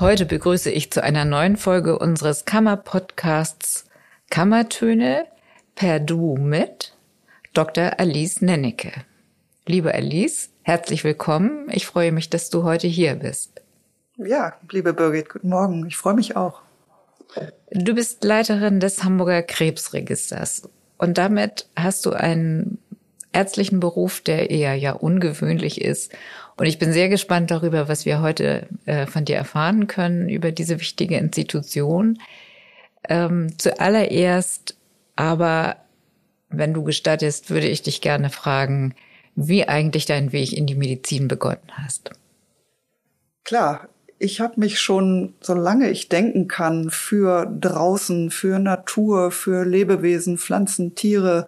Heute 0.00 0.24
begrüße 0.24 0.70
ich 0.70 0.90
zu 0.90 1.02
einer 1.02 1.26
neuen 1.26 1.58
Folge 1.58 1.98
unseres 1.98 2.46
Kammerpodcasts 2.46 3.84
Kammertöne 4.30 5.26
per 5.74 6.00
Du 6.00 6.38
mit 6.38 6.96
Dr. 7.52 8.00
Alice 8.00 8.40
Nennecke. 8.40 8.92
Liebe 9.66 9.94
Alice, 9.94 10.48
herzlich 10.62 11.04
willkommen. 11.04 11.68
Ich 11.70 11.84
freue 11.84 12.12
mich, 12.12 12.30
dass 12.30 12.48
du 12.48 12.62
heute 12.62 12.86
hier 12.86 13.16
bist. 13.16 13.60
Ja, 14.16 14.54
liebe 14.70 14.94
Birgit, 14.94 15.28
guten 15.28 15.50
Morgen. 15.50 15.86
Ich 15.86 15.98
freue 15.98 16.14
mich 16.14 16.34
auch. 16.34 16.62
Du 17.70 17.94
bist 17.94 18.24
Leiterin 18.24 18.80
des 18.80 19.04
Hamburger 19.04 19.42
Krebsregisters 19.42 20.62
und 20.96 21.18
damit 21.18 21.68
hast 21.76 22.06
du 22.06 22.12
einen 22.12 22.78
ärztlichen 23.32 23.80
Beruf, 23.80 24.22
der 24.22 24.50
eher 24.50 24.74
ja 24.76 24.92
ungewöhnlich 24.92 25.82
ist. 25.82 26.10
Und 26.60 26.66
ich 26.66 26.78
bin 26.78 26.92
sehr 26.92 27.08
gespannt 27.08 27.50
darüber, 27.50 27.88
was 27.88 28.04
wir 28.04 28.20
heute 28.20 28.66
äh, 28.84 29.06
von 29.06 29.24
dir 29.24 29.36
erfahren 29.36 29.86
können 29.86 30.28
über 30.28 30.52
diese 30.52 30.78
wichtige 30.78 31.16
Institution. 31.16 32.18
Ähm, 33.08 33.58
zuallererst 33.58 34.76
aber, 35.16 35.76
wenn 36.50 36.74
du 36.74 36.84
gestattest, 36.84 37.48
würde 37.48 37.66
ich 37.66 37.80
dich 37.80 38.02
gerne 38.02 38.28
fragen, 38.28 38.94
wie 39.34 39.68
eigentlich 39.68 40.04
dein 40.04 40.32
Weg 40.32 40.52
in 40.52 40.66
die 40.66 40.74
Medizin 40.74 41.28
begonnen 41.28 41.62
hast. 41.72 42.10
Klar, 43.44 43.88
ich 44.18 44.42
habe 44.42 44.60
mich 44.60 44.80
schon, 44.80 45.32
solange 45.40 45.88
ich 45.88 46.10
denken 46.10 46.46
kann, 46.46 46.90
für 46.90 47.46
draußen, 47.58 48.30
für 48.30 48.58
Natur, 48.58 49.30
für 49.30 49.64
Lebewesen, 49.64 50.36
Pflanzen, 50.36 50.94
Tiere 50.94 51.46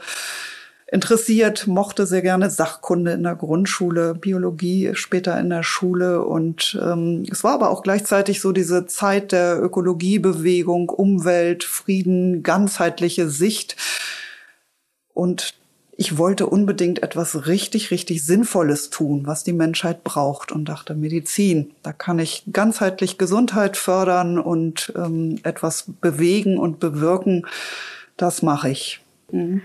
interessiert, 0.92 1.66
mochte 1.66 2.06
sehr 2.06 2.20
gerne 2.20 2.50
Sachkunde 2.50 3.12
in 3.12 3.22
der 3.22 3.34
Grundschule, 3.34 4.14
Biologie 4.14 4.90
später 4.92 5.40
in 5.40 5.48
der 5.48 5.62
Schule. 5.62 6.22
Und 6.22 6.78
ähm, 6.80 7.24
es 7.32 7.42
war 7.42 7.54
aber 7.54 7.70
auch 7.70 7.82
gleichzeitig 7.82 8.42
so 8.42 8.52
diese 8.52 8.84
Zeit 8.84 9.32
der 9.32 9.60
Ökologiebewegung, 9.62 10.90
Umwelt, 10.90 11.64
Frieden, 11.64 12.42
ganzheitliche 12.42 13.30
Sicht. 13.30 13.76
Und 15.14 15.54
ich 15.96 16.18
wollte 16.18 16.46
unbedingt 16.46 17.02
etwas 17.02 17.46
richtig, 17.46 17.90
richtig 17.90 18.22
Sinnvolles 18.22 18.90
tun, 18.90 19.22
was 19.24 19.44
die 19.44 19.54
Menschheit 19.54 20.04
braucht 20.04 20.52
und 20.52 20.66
dachte, 20.66 20.94
Medizin, 20.94 21.70
da 21.82 21.94
kann 21.94 22.18
ich 22.18 22.44
ganzheitlich 22.52 23.16
Gesundheit 23.16 23.78
fördern 23.78 24.38
und 24.38 24.92
ähm, 24.94 25.38
etwas 25.42 25.86
bewegen 26.02 26.58
und 26.58 26.80
bewirken. 26.80 27.46
Das 28.18 28.42
mache 28.42 28.68
ich. 28.68 29.00
Mhm. 29.30 29.62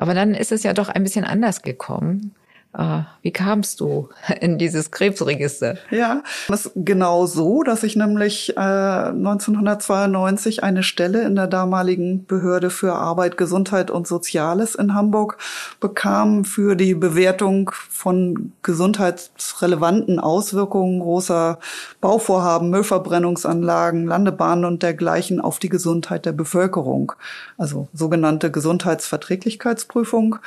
Aber 0.00 0.14
dann 0.14 0.34
ist 0.34 0.50
es 0.50 0.62
ja 0.62 0.72
doch 0.72 0.88
ein 0.88 1.02
bisschen 1.02 1.26
anders 1.26 1.60
gekommen. 1.60 2.34
Ah, 2.72 3.06
wie 3.22 3.32
kamst 3.32 3.80
du 3.80 4.10
in 4.40 4.56
dieses 4.56 4.92
Krebsregister? 4.92 5.76
Ja, 5.90 6.22
das 6.46 6.66
ist 6.66 6.72
genau 6.76 7.26
so, 7.26 7.64
dass 7.64 7.82
ich 7.82 7.96
nämlich 7.96 8.56
äh, 8.56 8.60
1992 8.60 10.62
eine 10.62 10.84
Stelle 10.84 11.22
in 11.22 11.34
der 11.34 11.48
damaligen 11.48 12.26
Behörde 12.26 12.70
für 12.70 12.94
Arbeit, 12.94 13.36
Gesundheit 13.36 13.90
und 13.90 14.06
Soziales 14.06 14.76
in 14.76 14.94
Hamburg 14.94 15.38
bekam 15.80 16.44
für 16.44 16.76
die 16.76 16.94
Bewertung 16.94 17.72
von 17.90 18.52
gesundheitsrelevanten 18.62 20.20
Auswirkungen 20.20 21.00
großer 21.00 21.58
Bauvorhaben, 22.00 22.70
Müllverbrennungsanlagen, 22.70 24.06
Landebahnen 24.06 24.64
und 24.64 24.84
dergleichen 24.84 25.40
auf 25.40 25.58
die 25.58 25.70
Gesundheit 25.70 26.24
der 26.24 26.32
Bevölkerung. 26.32 27.14
Also 27.58 27.88
sogenannte 27.92 28.52
Gesundheitsverträglichkeitsprüfung. 28.52 30.38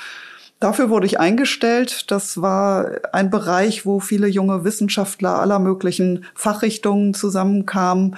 Dafür 0.63 0.89
wurde 0.89 1.07
ich 1.07 1.19
eingestellt. 1.19 2.09
Das 2.09 2.41
war 2.41 2.89
ein 3.11 3.29
Bereich, 3.29 3.85
wo 3.85 3.99
viele 3.99 4.27
junge 4.27 4.63
Wissenschaftler 4.63 5.41
aller 5.41 5.59
möglichen 5.59 6.23
Fachrichtungen 6.35 7.13
zusammenkamen, 7.13 8.15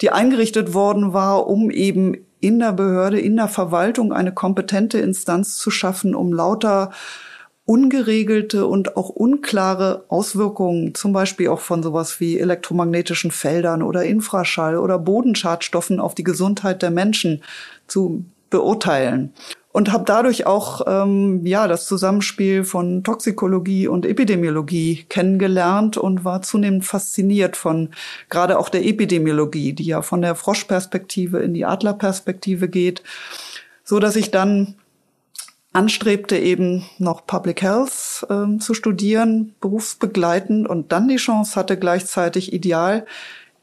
die 0.00 0.10
eingerichtet 0.10 0.74
worden 0.74 1.12
war, 1.12 1.48
um 1.48 1.72
eben 1.72 2.24
in 2.38 2.60
der 2.60 2.70
Behörde, 2.70 3.18
in 3.18 3.34
der 3.34 3.48
Verwaltung 3.48 4.12
eine 4.12 4.32
kompetente 4.32 5.00
Instanz 5.00 5.56
zu 5.56 5.72
schaffen, 5.72 6.14
um 6.14 6.32
lauter 6.32 6.92
ungeregelte 7.64 8.68
und 8.68 8.96
auch 8.96 9.08
unklare 9.08 10.04
Auswirkungen, 10.06 10.94
zum 10.94 11.12
Beispiel 11.12 11.48
auch 11.48 11.58
von 11.58 11.82
sowas 11.82 12.20
wie 12.20 12.38
elektromagnetischen 12.38 13.32
Feldern 13.32 13.82
oder 13.82 14.04
Infraschall 14.04 14.78
oder 14.78 15.00
Bodenschadstoffen 15.00 15.98
auf 15.98 16.14
die 16.14 16.22
Gesundheit 16.22 16.80
der 16.80 16.92
Menschen 16.92 17.42
zu 17.88 18.24
beurteilen 18.50 19.32
und 19.72 19.90
habe 19.90 20.04
dadurch 20.06 20.46
auch 20.46 20.82
ähm, 20.86 21.44
ja 21.44 21.66
das 21.66 21.86
Zusammenspiel 21.86 22.64
von 22.64 23.02
Toxikologie 23.02 23.88
und 23.88 24.06
Epidemiologie 24.06 25.04
kennengelernt 25.08 25.96
und 25.96 26.24
war 26.24 26.42
zunehmend 26.42 26.84
fasziniert 26.84 27.56
von 27.56 27.88
gerade 28.28 28.58
auch 28.58 28.68
der 28.68 28.84
Epidemiologie, 28.84 29.72
die 29.72 29.84
ja 29.84 30.02
von 30.02 30.22
der 30.22 30.34
Froschperspektive 30.34 31.38
in 31.40 31.54
die 31.54 31.64
Adlerperspektive 31.64 32.68
geht, 32.68 33.02
so 33.82 33.98
dass 33.98 34.16
ich 34.16 34.30
dann 34.30 34.74
anstrebte 35.72 36.36
eben 36.36 36.84
noch 36.98 37.26
Public 37.26 37.62
Health 37.62 38.26
ähm, 38.28 38.60
zu 38.60 38.74
studieren, 38.74 39.54
berufsbegleitend 39.60 40.68
und 40.68 40.92
dann 40.92 41.08
die 41.08 41.16
Chance 41.16 41.56
hatte 41.56 41.78
gleichzeitig 41.78 42.52
ideal 42.52 43.06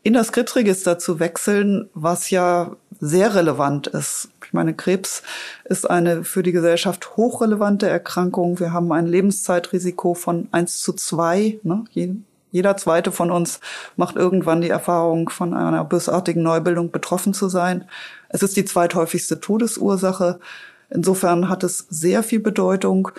in 0.01 0.13
das 0.13 0.31
Krebsregister 0.31 0.97
zu 0.97 1.19
wechseln, 1.19 1.89
was 1.93 2.31
ja 2.31 2.75
sehr 2.99 3.35
relevant 3.35 3.87
ist. 3.87 4.29
Ich 4.49 4.53
meine, 4.53 4.73
Krebs 4.73 5.21
ist 5.65 5.87
eine 5.87 6.23
für 6.23 6.41
die 6.41 6.51
Gesellschaft 6.51 7.15
hochrelevante 7.17 7.87
Erkrankung. 7.87 8.59
Wir 8.59 8.73
haben 8.73 8.91
ein 8.91 9.05
Lebenszeitrisiko 9.05 10.15
von 10.15 10.47
eins 10.51 10.81
zu 10.81 10.93
zwei. 10.93 11.59
Ne? 11.61 11.83
Jeder 12.51 12.75
zweite 12.75 13.11
von 13.11 13.29
uns 13.29 13.59
macht 13.95 14.15
irgendwann 14.15 14.61
die 14.61 14.71
Erfahrung, 14.71 15.29
von 15.29 15.53
einer 15.53 15.85
bösartigen 15.85 16.41
Neubildung 16.41 16.89
betroffen 16.89 17.35
zu 17.35 17.47
sein. 17.47 17.85
Es 18.29 18.41
ist 18.41 18.57
die 18.57 18.65
zweithäufigste 18.65 19.39
Todesursache. 19.39 20.39
Insofern 20.89 21.47
hat 21.47 21.63
es 21.63 21.85
sehr 21.91 22.23
viel 22.23 22.39
Bedeutung. 22.39 23.11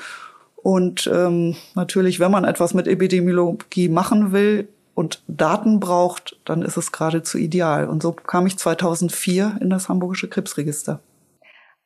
Und 0.57 1.09
ähm, 1.15 1.55
natürlich, 1.77 2.19
wenn 2.19 2.33
man 2.33 2.43
etwas 2.43 2.75
mit 2.75 2.89
Epidemiologie 2.89 3.89
machen 3.89 4.33
will, 4.33 4.67
und 4.97 5.23
Daten 5.29 5.81
braucht, 5.81 6.37
dann 6.45 6.61
ist 6.61 6.77
es 6.77 6.93
geradezu 6.93 7.39
ideal. 7.39 7.89
Und 7.89 8.03
so 8.03 8.13
kam 8.13 8.47
ich 8.47 8.59
2004 8.59 9.59
in 9.61 9.71
das 9.71 9.89
Hamburgische 9.89 10.29
Krebsregister. 10.29 11.01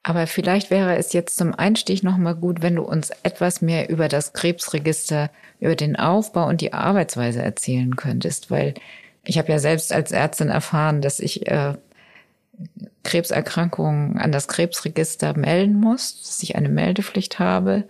Aber 0.06 0.26
vielleicht 0.26 0.70
wäre 0.70 0.96
es 0.96 1.14
jetzt 1.14 1.38
zum 1.38 1.54
Einstieg 1.54 2.02
nochmal 2.02 2.34
gut, 2.34 2.60
wenn 2.60 2.76
du 2.76 2.82
uns 2.82 3.10
etwas 3.22 3.62
mehr 3.62 3.88
über 3.88 4.08
das 4.08 4.34
Krebsregister, 4.34 5.30
über 5.60 5.74
den 5.74 5.96
Aufbau 5.96 6.46
und 6.46 6.60
die 6.60 6.74
Arbeitsweise 6.74 7.42
erzählen 7.42 7.96
könntest, 7.96 8.50
weil 8.50 8.74
ich 9.24 9.38
habe 9.38 9.50
ja 9.50 9.58
selbst 9.58 9.94
als 9.94 10.12
Ärztin 10.12 10.50
erfahren, 10.50 11.00
dass 11.00 11.20
ich 11.20 11.46
äh, 11.46 11.72
Krebserkrankungen 13.02 14.18
an 14.18 14.30
das 14.30 14.46
Krebsregister 14.46 15.38
melden 15.38 15.80
muss, 15.80 16.20
dass 16.20 16.42
ich 16.42 16.54
eine 16.54 16.68
Meldepflicht 16.68 17.38
habe. 17.38 17.84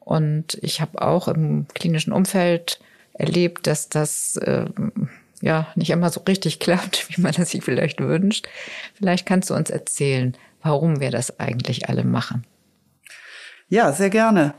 Und 0.00 0.56
ich 0.62 0.80
habe 0.80 1.02
auch 1.02 1.28
im 1.28 1.66
klinischen 1.74 2.14
Umfeld 2.14 2.80
erlebt, 3.12 3.66
dass 3.66 3.90
das 3.90 4.36
äh, 4.36 4.64
ja 5.42 5.66
nicht 5.74 5.90
immer 5.90 6.08
so 6.08 6.20
richtig 6.26 6.60
klappt, 6.60 7.10
wie 7.10 7.20
man 7.20 7.32
das 7.32 7.50
sich 7.50 7.62
vielleicht 7.62 8.00
wünscht. 8.00 8.48
Vielleicht 8.94 9.26
kannst 9.26 9.50
du 9.50 9.54
uns 9.54 9.68
erzählen, 9.68 10.34
warum 10.62 11.00
wir 11.00 11.10
das 11.10 11.38
eigentlich 11.38 11.88
alle 11.88 12.04
machen. 12.04 12.44
Ja, 13.68 13.92
sehr 13.92 14.10
gerne. 14.10 14.54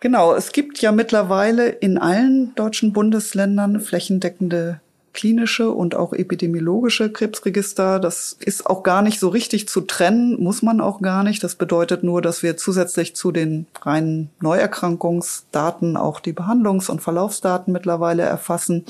Genau, 0.00 0.34
es 0.34 0.52
gibt 0.52 0.80
ja 0.80 0.92
mittlerweile 0.92 1.68
in 1.68 1.98
allen 1.98 2.54
deutschen 2.54 2.92
Bundesländern 2.92 3.80
flächendeckende 3.80 4.80
klinische 5.12 5.72
und 5.72 5.96
auch 5.96 6.12
epidemiologische 6.12 7.10
Krebsregister. 7.10 7.98
Das 7.98 8.36
ist 8.38 8.66
auch 8.66 8.84
gar 8.84 9.02
nicht 9.02 9.18
so 9.18 9.28
richtig 9.28 9.68
zu 9.68 9.80
trennen, 9.80 10.40
muss 10.40 10.62
man 10.62 10.80
auch 10.80 11.02
gar 11.02 11.24
nicht. 11.24 11.42
Das 11.42 11.56
bedeutet 11.56 12.04
nur, 12.04 12.22
dass 12.22 12.44
wir 12.44 12.56
zusätzlich 12.56 13.16
zu 13.16 13.32
den 13.32 13.66
reinen 13.82 14.30
Neuerkrankungsdaten 14.40 15.96
auch 15.96 16.20
die 16.20 16.32
Behandlungs- 16.32 16.88
und 16.88 17.00
Verlaufsdaten 17.02 17.72
mittlerweile 17.72 18.22
erfassen. 18.22 18.84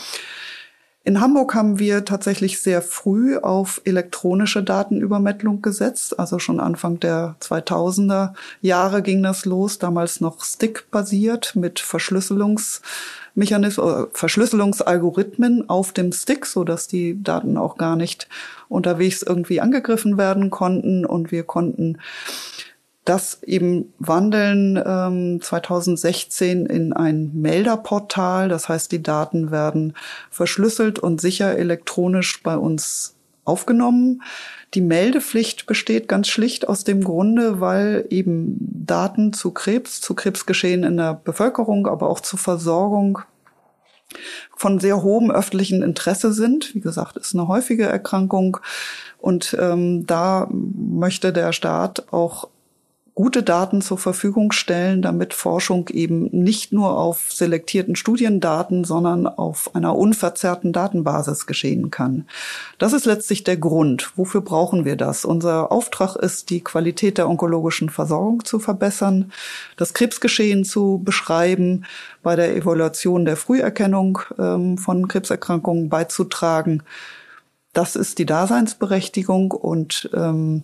In 1.08 1.22
Hamburg 1.22 1.54
haben 1.54 1.78
wir 1.78 2.04
tatsächlich 2.04 2.60
sehr 2.60 2.82
früh 2.82 3.38
auf 3.38 3.80
elektronische 3.86 4.62
Datenübermittlung 4.62 5.62
gesetzt. 5.62 6.18
Also 6.18 6.38
schon 6.38 6.60
Anfang 6.60 7.00
der 7.00 7.34
2000er 7.40 8.34
Jahre 8.60 9.00
ging 9.00 9.22
das 9.22 9.46
los, 9.46 9.78
damals 9.78 10.20
noch 10.20 10.44
Stick-basiert 10.44 11.56
mit 11.56 11.80
Verschlüsselungs 11.80 12.82
Mechanismen, 13.34 13.88
äh, 13.88 14.06
Verschlüsselungsalgorithmen 14.12 15.70
auf 15.70 15.92
dem 15.92 16.12
Stick, 16.12 16.44
so 16.44 16.62
dass 16.62 16.88
die 16.88 17.22
Daten 17.22 17.56
auch 17.56 17.78
gar 17.78 17.96
nicht 17.96 18.28
unterwegs 18.68 19.22
irgendwie 19.22 19.62
angegriffen 19.62 20.18
werden 20.18 20.50
konnten 20.50 21.06
und 21.06 21.32
wir 21.32 21.44
konnten 21.44 21.96
das 23.08 23.42
eben 23.42 23.94
wandeln 23.98 24.82
ähm, 24.84 25.40
2016 25.40 26.66
in 26.66 26.92
ein 26.92 27.32
Melderportal. 27.34 28.48
Das 28.48 28.68
heißt, 28.68 28.92
die 28.92 29.02
Daten 29.02 29.50
werden 29.50 29.94
verschlüsselt 30.30 30.98
und 30.98 31.20
sicher 31.20 31.56
elektronisch 31.56 32.42
bei 32.42 32.56
uns 32.56 33.14
aufgenommen. 33.44 34.22
Die 34.74 34.82
Meldepflicht 34.82 35.64
besteht 35.64 36.06
ganz 36.08 36.28
schlicht 36.28 36.68
aus 36.68 36.84
dem 36.84 37.02
Grunde, 37.02 37.60
weil 37.60 38.04
eben 38.10 38.58
Daten 38.60 39.32
zu 39.32 39.52
Krebs, 39.52 40.02
zu 40.02 40.14
Krebsgeschehen 40.14 40.84
in 40.84 40.98
der 40.98 41.14
Bevölkerung, 41.14 41.86
aber 41.86 42.10
auch 42.10 42.20
zur 42.20 42.38
Versorgung 42.38 43.20
von 44.54 44.80
sehr 44.80 45.02
hohem 45.02 45.30
öffentlichen 45.30 45.82
Interesse 45.82 46.34
sind. 46.34 46.74
Wie 46.74 46.80
gesagt, 46.80 47.16
ist 47.16 47.34
eine 47.34 47.48
häufige 47.48 47.84
Erkrankung 47.84 48.58
und 49.16 49.56
ähm, 49.58 50.06
da 50.06 50.46
möchte 50.50 51.32
der 51.32 51.52
Staat 51.52 52.12
auch 52.12 52.48
gute 53.18 53.42
Daten 53.42 53.82
zur 53.82 53.98
Verfügung 53.98 54.52
stellen, 54.52 55.02
damit 55.02 55.34
Forschung 55.34 55.88
eben 55.88 56.28
nicht 56.30 56.72
nur 56.72 56.96
auf 56.96 57.32
selektierten 57.32 57.96
Studiendaten, 57.96 58.84
sondern 58.84 59.26
auf 59.26 59.74
einer 59.74 59.96
unverzerrten 59.96 60.72
Datenbasis 60.72 61.48
geschehen 61.48 61.90
kann. 61.90 62.28
Das 62.78 62.92
ist 62.92 63.06
letztlich 63.06 63.42
der 63.42 63.56
Grund. 63.56 64.12
Wofür 64.14 64.40
brauchen 64.40 64.84
wir 64.84 64.94
das? 64.94 65.24
Unser 65.24 65.72
Auftrag 65.72 66.14
ist, 66.14 66.50
die 66.50 66.60
Qualität 66.60 67.18
der 67.18 67.28
onkologischen 67.28 67.90
Versorgung 67.90 68.44
zu 68.44 68.60
verbessern, 68.60 69.32
das 69.76 69.94
Krebsgeschehen 69.94 70.64
zu 70.64 71.02
beschreiben, 71.04 71.86
bei 72.22 72.36
der 72.36 72.54
Evaluation 72.54 73.24
der 73.24 73.36
Früherkennung 73.36 74.20
ähm, 74.38 74.78
von 74.78 75.08
Krebserkrankungen 75.08 75.88
beizutragen. 75.88 76.84
Das 77.72 77.96
ist 77.96 78.20
die 78.20 78.26
Daseinsberechtigung 78.26 79.50
und 79.50 80.08
ähm, 80.14 80.62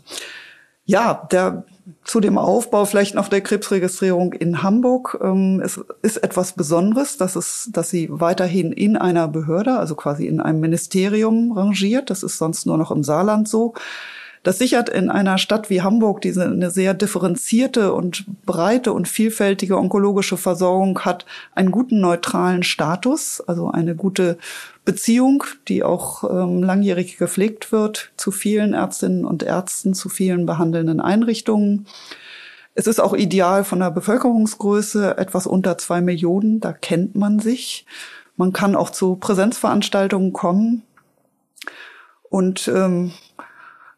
ja, 0.86 1.26
der 1.30 1.64
zu 2.02 2.20
dem 2.20 2.38
Aufbau 2.38 2.84
vielleicht 2.84 3.14
noch 3.14 3.28
der 3.28 3.40
Krebsregistrierung 3.40 4.32
in 4.32 4.62
Hamburg. 4.62 5.18
Ähm, 5.22 5.60
es 5.62 5.80
ist 6.02 6.18
etwas 6.18 6.52
Besonderes, 6.52 7.16
dass 7.18 7.36
es, 7.36 7.68
dass 7.72 7.90
sie 7.90 8.08
weiterhin 8.10 8.72
in 8.72 8.96
einer 8.96 9.28
Behörde, 9.28 9.78
also 9.78 9.94
quasi 9.94 10.26
in 10.26 10.40
einem 10.40 10.60
Ministerium 10.60 11.52
rangiert. 11.52 12.10
Das 12.10 12.22
ist 12.22 12.38
sonst 12.38 12.66
nur 12.66 12.78
noch 12.78 12.90
im 12.90 13.04
Saarland 13.04 13.48
so. 13.48 13.74
Das 14.44 14.58
sichert 14.58 14.90
in 14.90 15.08
einer 15.08 15.38
Stadt 15.38 15.70
wie 15.70 15.80
Hamburg, 15.80 16.20
die 16.20 16.38
eine 16.38 16.70
sehr 16.70 16.92
differenzierte 16.92 17.94
und 17.94 18.26
breite 18.44 18.92
und 18.92 19.08
vielfältige 19.08 19.78
onkologische 19.78 20.36
Versorgung 20.36 21.00
hat, 21.00 21.24
einen 21.54 21.70
guten 21.70 21.98
neutralen 22.00 22.62
Status, 22.62 23.40
also 23.40 23.70
eine 23.70 23.96
gute 23.96 24.36
Beziehung, 24.84 25.44
die 25.66 25.82
auch 25.82 26.24
ähm, 26.24 26.62
langjährig 26.62 27.16
gepflegt 27.16 27.72
wird 27.72 28.12
zu 28.18 28.30
vielen 28.30 28.74
Ärztinnen 28.74 29.24
und 29.24 29.42
Ärzten, 29.42 29.94
zu 29.94 30.10
vielen 30.10 30.44
behandelnden 30.44 31.00
Einrichtungen. 31.00 31.86
Es 32.74 32.86
ist 32.86 33.00
auch 33.00 33.14
ideal 33.14 33.64
von 33.64 33.80
der 33.80 33.92
Bevölkerungsgröße, 33.92 35.16
etwas 35.16 35.46
unter 35.46 35.78
zwei 35.78 36.02
Millionen, 36.02 36.60
da 36.60 36.74
kennt 36.74 37.14
man 37.14 37.38
sich. 37.38 37.86
Man 38.36 38.52
kann 38.52 38.76
auch 38.76 38.90
zu 38.90 39.16
Präsenzveranstaltungen 39.16 40.34
kommen. 40.34 40.82
Und 42.28 42.68
ähm, 42.68 43.12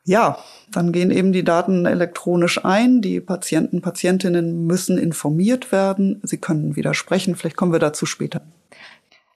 ja, 0.06 0.38
dann 0.70 0.92
gehen 0.92 1.10
eben 1.10 1.32
die 1.32 1.42
Daten 1.42 1.84
elektronisch 1.84 2.64
ein. 2.64 3.02
Die 3.02 3.20
Patienten, 3.20 3.82
Patientinnen 3.82 4.64
müssen 4.64 4.98
informiert 4.98 5.72
werden. 5.72 6.20
Sie 6.22 6.38
können 6.38 6.76
widersprechen. 6.76 7.34
Vielleicht 7.34 7.56
kommen 7.56 7.72
wir 7.72 7.80
dazu 7.80 8.06
später. 8.06 8.42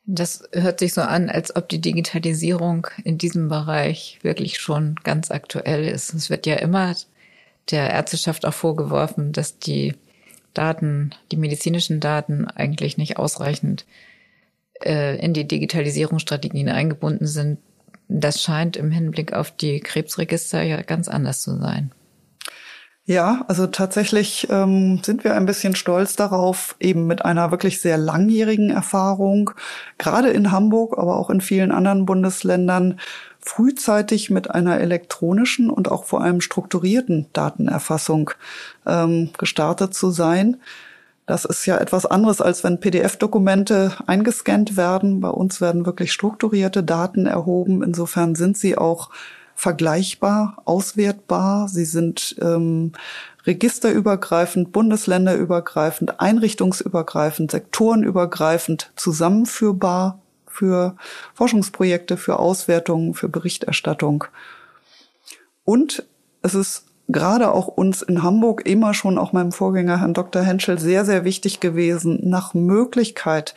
Das 0.07 0.49
hört 0.53 0.79
sich 0.79 0.95
so 0.95 1.03
an, 1.03 1.29
als 1.29 1.55
ob 1.55 1.69
die 1.69 1.81
Digitalisierung 1.81 2.87
in 3.03 3.19
diesem 3.19 3.49
Bereich 3.49 4.21
wirklich 4.23 4.61
schon 4.61 4.95
ganz 5.03 5.33
aktuell 5.33 5.89
ist. 5.89 6.15
Es 6.15 6.31
wird 6.31 6.47
ja 6.47 6.55
immer 6.55 6.95
der 7.73 7.91
Ärzteschaft 7.91 8.47
auch 8.47 8.55
vorgeworfen, 8.55 9.33
dass 9.33 9.59
die 9.59 9.95
Daten, 10.55 11.11
die 11.33 11.37
medizinischen 11.37 11.99
Daten 11.99 12.47
eigentlich 12.47 12.97
nicht 12.97 13.19
ausreichend 13.19 13.87
äh, 14.85 15.17
in 15.19 15.33
die 15.33 15.47
Digitalisierungsstrategien 15.47 16.69
eingebunden 16.69 17.27
sind, 17.27 17.59
das 18.11 18.43
scheint 18.43 18.77
im 18.77 18.91
Hinblick 18.91 19.33
auf 19.33 19.51
die 19.51 19.81
Krebsregister 19.81 20.63
ja 20.63 20.83
ganz 20.83 21.09
anders 21.09 21.41
zu 21.41 21.57
sein. 21.57 21.93
Ja, 23.05 23.45
also 23.49 23.67
tatsächlich 23.67 24.47
ähm, 24.51 25.01
sind 25.03 25.25
wir 25.25 25.35
ein 25.35 25.47
bisschen 25.47 25.75
stolz 25.75 26.15
darauf, 26.15 26.77
eben 26.79 27.07
mit 27.07 27.25
einer 27.25 27.51
wirklich 27.51 27.81
sehr 27.81 27.99
langjährigen 27.99 28.71
Erfahrung, 28.71 29.51
gerade 29.99 30.29
in 30.29 30.53
Hamburg, 30.53 30.97
aber 30.97 31.17
auch 31.17 31.31
in 31.31 31.41
vielen 31.41 31.73
anderen 31.73 32.07
Bundesländern, 32.07 33.01
frühzeitig 33.41 34.31
mit 34.31 34.51
einer 34.51 34.79
elektronischen 34.81 35.71
und 35.71 35.91
auch 35.91 36.05
vor 36.05 36.21
allem 36.21 36.41
strukturierten 36.41 37.27
Datenerfassung 37.33 38.31
ähm, 38.87 39.31
gestartet 39.39 39.95
zu 39.95 40.11
sein. 40.11 40.59
Das 41.31 41.45
ist 41.45 41.65
ja 41.65 41.79
etwas 41.79 42.07
anderes, 42.07 42.41
als 42.41 42.65
wenn 42.65 42.81
PDF-Dokumente 42.81 43.93
eingescannt 44.09 44.77
werden. 44.77 45.21
Bei 45.21 45.29
uns 45.29 45.61
werden 45.61 45.87
wirklich 45.87 46.11
strukturierte 46.13 46.83
Daten 46.83 47.27
erhoben. 47.27 47.85
Insofern 47.85 48.35
sind 48.35 48.59
sie 48.59 48.77
auch 48.77 49.11
vergleichbar, 49.55 50.61
auswertbar. 50.65 51.69
Sie 51.69 51.85
sind 51.85 52.35
ähm, 52.43 52.95
registerübergreifend, 53.47 54.73
bundesländerübergreifend, 54.73 56.19
einrichtungsübergreifend, 56.19 57.53
sektorenübergreifend 57.53 58.91
zusammenführbar 58.97 60.21
für 60.49 60.97
Forschungsprojekte, 61.35 62.17
für 62.17 62.41
Auswertungen, 62.41 63.15
für 63.15 63.29
Berichterstattung. 63.29 64.25
Und 65.63 66.05
es 66.43 66.57
ist 66.57 66.90
gerade 67.13 67.53
auch 67.53 67.69
uns 67.69 68.03
in 68.03 68.23
Hamburg 68.23 68.67
immer 68.67 68.95
schon, 68.95 69.19
auch 69.19 69.33
meinem 69.33 69.53
Vorgänger 69.53 70.01
Herrn 70.01 70.15
Dr. 70.15 70.43
Henschel, 70.43 70.79
sehr, 70.79 71.05
sehr 71.05 71.25
wichtig 71.25 71.61
gewesen, 71.61 72.19
nach 72.23 72.55
Möglichkeit 72.55 73.55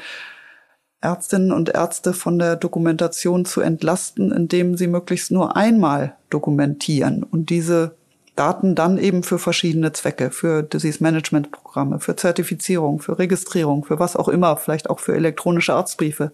Ärztinnen 1.02 1.52
und 1.52 1.70
Ärzte 1.70 2.14
von 2.14 2.40
der 2.40 2.56
Dokumentation 2.56 3.44
zu 3.46 3.60
entlasten, 3.60 4.32
indem 4.32 4.78
sie 4.78 4.88
möglichst 4.88 5.32
nur 5.32 5.58
einmal 5.58 6.16
dokumentieren 6.30 7.24
und 7.24 7.50
diese 7.50 7.96
Daten 8.36 8.74
dann 8.74 8.98
eben 8.98 9.22
für 9.22 9.38
verschiedene 9.38 9.92
Zwecke, 9.92 10.32
für 10.32 10.64
Disease 10.64 11.04
Management 11.04 11.52
Programme, 11.52 12.00
für 12.00 12.16
Zertifizierung, 12.16 13.00
für 13.00 13.20
Registrierung, 13.20 13.86
für 13.86 14.00
was 14.00 14.16
auch 14.16 14.28
immer, 14.28 14.58
vielleicht 14.58 14.90
auch 14.90 15.00
für 15.00 15.14
elektronische 15.14 15.74
Arztbriefe 15.74 16.32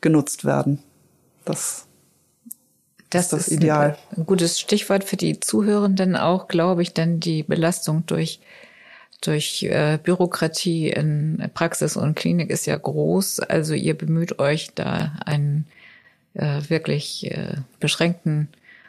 genutzt 0.00 0.44
werden. 0.44 0.82
Das 1.44 1.88
das, 3.12 3.28
das 3.28 3.48
ist 3.48 3.54
ideal. 3.54 3.96
Ein, 4.16 4.26
gutes 4.26 4.58
Stichwort 4.58 5.04
für 5.04 5.16
die 5.16 5.38
Zuhörenden 5.38 6.16
auch, 6.16 6.48
glaube 6.48 6.82
ich, 6.82 6.94
denn 6.94 7.20
die 7.20 7.42
Belastung 7.42 8.04
durch 8.06 8.40
durch 9.20 9.62
äh, 9.62 10.00
Bürokratie 10.02 10.90
in 10.90 11.48
Praxis 11.54 11.96
und 11.96 12.16
Klinik 12.16 12.50
ist 12.50 12.66
ja 12.66 12.76
groß. 12.76 13.38
Also 13.38 13.72
ihr 13.74 13.96
bemüht 13.96 14.40
euch 14.40 14.74
da 14.74 15.12
einen 15.24 15.66
äh, 16.34 16.60
wirklich 16.68 17.30
äh, 17.30 17.58
beschränkten 17.78 18.48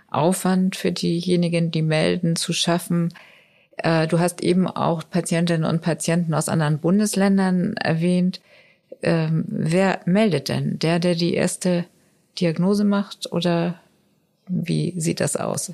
Aufwand 0.09 0.75
für 0.75 0.91
diejenigen, 0.91 1.69
die 1.69 1.83
melden, 1.83 2.35
zu 2.35 2.51
schaffen. 2.51 3.13
Äh, 3.77 4.07
du 4.07 4.19
hast 4.19 4.41
eben 4.41 4.67
auch 4.67 5.03
Patientinnen 5.07 5.69
und 5.69 5.81
Patienten 5.81 6.33
aus 6.33 6.49
anderen 6.49 6.79
Bundesländern 6.79 7.75
erwähnt. 7.77 8.41
Ähm, 9.03 9.45
wer 9.47 9.99
meldet 10.05 10.49
denn? 10.49 10.79
Der, 10.79 10.97
der 10.97 11.13
die 11.13 11.35
erste 11.35 11.85
Diagnose 12.39 12.85
macht 12.85 13.31
oder 13.31 13.79
wie 14.47 14.93
sieht 14.99 15.19
das 15.19 15.35
aus? 15.35 15.73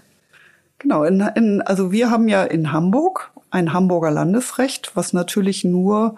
Genau, 0.80 1.04
in, 1.04 1.20
in, 1.36 1.62
also 1.62 1.92
wir 1.92 2.10
haben 2.10 2.28
ja 2.28 2.44
in 2.44 2.72
Hamburg 2.72 3.32
ein 3.52 3.74
Hamburger 3.74 4.12
Landesrecht, 4.12 4.92
was 4.96 5.14
natürlich 5.14 5.64
nur 5.64 6.16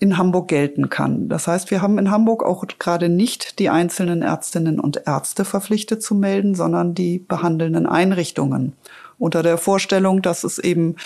in 0.00 0.16
Hamburg 0.16 0.48
gelten 0.48 0.88
kann. 0.88 1.28
Das 1.28 1.46
heißt, 1.46 1.70
wir 1.70 1.82
haben 1.82 1.98
in 1.98 2.10
Hamburg 2.10 2.42
auch 2.42 2.64
gerade 2.78 3.08
nicht 3.10 3.58
die 3.58 3.68
einzelnen 3.68 4.22
Ärztinnen 4.22 4.80
und 4.80 5.06
Ärzte 5.06 5.44
verpflichtet 5.44 6.02
zu 6.02 6.14
melden, 6.14 6.54
sondern 6.54 6.94
die 6.94 7.18
behandelnden 7.18 7.86
Einrichtungen. 7.86 8.72
Unter 9.18 9.42
der 9.42 9.58
Vorstellung, 9.58 10.22
dass 10.22 10.42
es 10.44 10.58
eben 10.58 10.96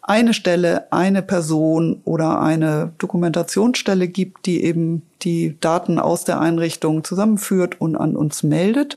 eine 0.00 0.32
Stelle, 0.32 0.90
eine 0.90 1.20
Person 1.20 2.00
oder 2.04 2.40
eine 2.40 2.92
Dokumentationsstelle 2.96 4.08
gibt, 4.08 4.46
die 4.46 4.64
eben 4.64 5.02
die 5.20 5.58
Daten 5.60 5.98
aus 5.98 6.24
der 6.24 6.40
Einrichtung 6.40 7.04
zusammenführt 7.04 7.78
und 7.78 7.94
an 7.94 8.16
uns 8.16 8.42
meldet. 8.42 8.96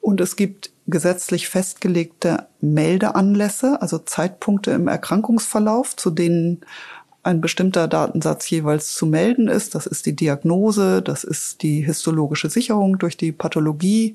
Und 0.00 0.20
es 0.20 0.36
gibt 0.36 0.70
gesetzlich 0.86 1.48
festgelegte 1.48 2.46
Meldeanlässe, 2.60 3.80
also 3.80 3.98
Zeitpunkte 3.98 4.72
im 4.72 4.88
Erkrankungsverlauf, 4.88 5.96
zu 5.96 6.10
denen 6.10 6.60
ein 7.22 7.40
bestimmter 7.40 7.88
Datensatz 7.88 8.48
jeweils 8.50 8.94
zu 8.94 9.06
melden 9.06 9.48
ist. 9.48 9.74
Das 9.74 9.86
ist 9.86 10.04
die 10.04 10.14
Diagnose, 10.14 11.00
das 11.00 11.24
ist 11.24 11.62
die 11.62 11.80
histologische 11.80 12.50
Sicherung 12.50 12.98
durch 12.98 13.16
die 13.16 13.32
Pathologie, 13.32 14.14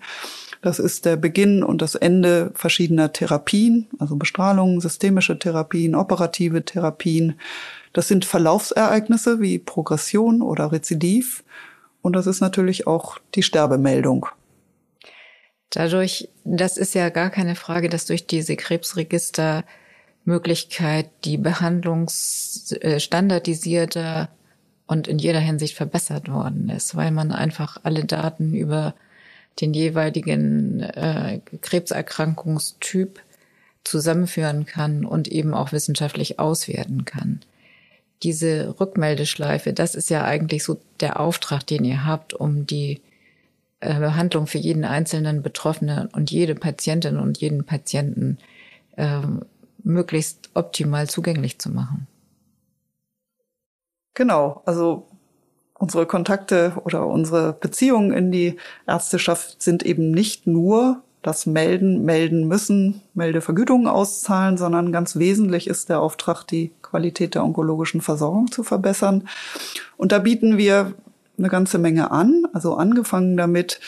das 0.61 0.77
ist 0.77 1.05
der 1.05 1.15
Beginn 1.15 1.63
und 1.63 1.81
das 1.81 1.95
Ende 1.95 2.51
verschiedener 2.53 3.13
Therapien, 3.13 3.87
also 3.97 4.17
Bestrahlung, 4.17 4.81
systemische 4.81 5.39
Therapien, 5.39 5.95
operative 5.95 6.65
Therapien. 6.65 7.39
Das 7.93 8.09
sind 8.09 8.25
Verlaufsereignisse 8.25 9.39
wie 9.39 9.57
Progression 9.57 10.41
oder 10.41 10.71
Rezidiv. 10.71 11.43
Und 12.01 12.13
das 12.13 12.27
ist 12.27 12.41
natürlich 12.41 12.87
auch 12.87 13.19
die 13.35 13.43
Sterbemeldung. 13.43 14.27
Dadurch, 15.69 16.29
das 16.45 16.77
ist 16.77 16.95
ja 16.95 17.09
gar 17.09 17.29
keine 17.29 17.55
Frage, 17.55 17.89
dass 17.89 18.05
durch 18.05 18.25
diese 18.25 18.55
Krebsregistermöglichkeit 18.55 21.09
die 21.25 21.37
Behandlung 21.37 22.09
standardisierter 22.09 24.29
und 24.87 25.07
in 25.07 25.19
jeder 25.19 25.39
Hinsicht 25.39 25.75
verbessert 25.75 26.31
worden 26.31 26.69
ist, 26.69 26.95
weil 26.95 27.11
man 27.11 27.31
einfach 27.31 27.77
alle 27.83 28.05
Daten 28.05 28.55
über 28.55 28.95
den 29.61 29.73
jeweiligen 29.73 30.81
äh, 30.81 31.39
Krebserkrankungstyp 31.61 33.21
zusammenführen 33.83 34.65
kann 34.65 35.05
und 35.05 35.27
eben 35.27 35.53
auch 35.53 35.71
wissenschaftlich 35.71 36.39
auswerten 36.39 37.05
kann. 37.05 37.41
Diese 38.23 38.79
Rückmeldeschleife, 38.79 39.73
das 39.73 39.93
ist 39.95 40.09
ja 40.09 40.23
eigentlich 40.23 40.63
so 40.63 40.79
der 40.99 41.19
Auftrag, 41.19 41.67
den 41.67 41.85
ihr 41.85 42.05
habt, 42.05 42.33
um 42.33 42.65
die 42.65 43.01
Behandlung 43.79 44.47
für 44.47 44.57
jeden 44.57 44.83
einzelnen 44.83 45.41
Betroffenen 45.41 46.07
und 46.07 46.31
jede 46.31 46.55
Patientin 46.55 47.17
und 47.17 47.37
jeden 47.37 47.65
Patienten 47.65 48.37
äh, 48.97 49.21
möglichst 49.83 50.49
optimal 50.53 51.09
zugänglich 51.09 51.59
zu 51.59 51.69
machen. 51.69 52.07
Genau, 54.13 54.61
also 54.65 55.07
unsere 55.75 56.05
Kontakte 56.05 56.73
oder 56.83 57.07
unsere 57.07 57.53
Beziehungen 57.53 58.11
in 58.11 58.31
die 58.31 58.57
Ärzteschaft 58.85 59.61
sind 59.61 59.83
eben 59.83 60.11
nicht 60.11 60.45
nur 60.45 61.01
das 61.21 61.45
Melden, 61.45 62.03
melden 62.03 62.47
müssen, 62.47 63.01
Meldevergütungen 63.13 63.87
auszahlen, 63.87 64.57
sondern 64.57 64.91
ganz 64.91 65.17
wesentlich 65.17 65.67
ist 65.67 65.89
der 65.89 66.01
Auftrag, 66.01 66.43
die 66.43 66.71
Qualität 66.81 67.35
der 67.35 67.43
onkologischen 67.43 68.01
Versorgung 68.01 68.51
zu 68.51 68.63
verbessern. 68.63 69.27
Und 69.97 70.11
da 70.11 70.19
bieten 70.19 70.57
wir 70.57 70.93
eine 71.39 71.49
ganze 71.49 71.77
Menge 71.77 72.11
an, 72.11 72.45
also 72.53 72.75
angefangen 72.75 73.37
damit, 73.37 73.79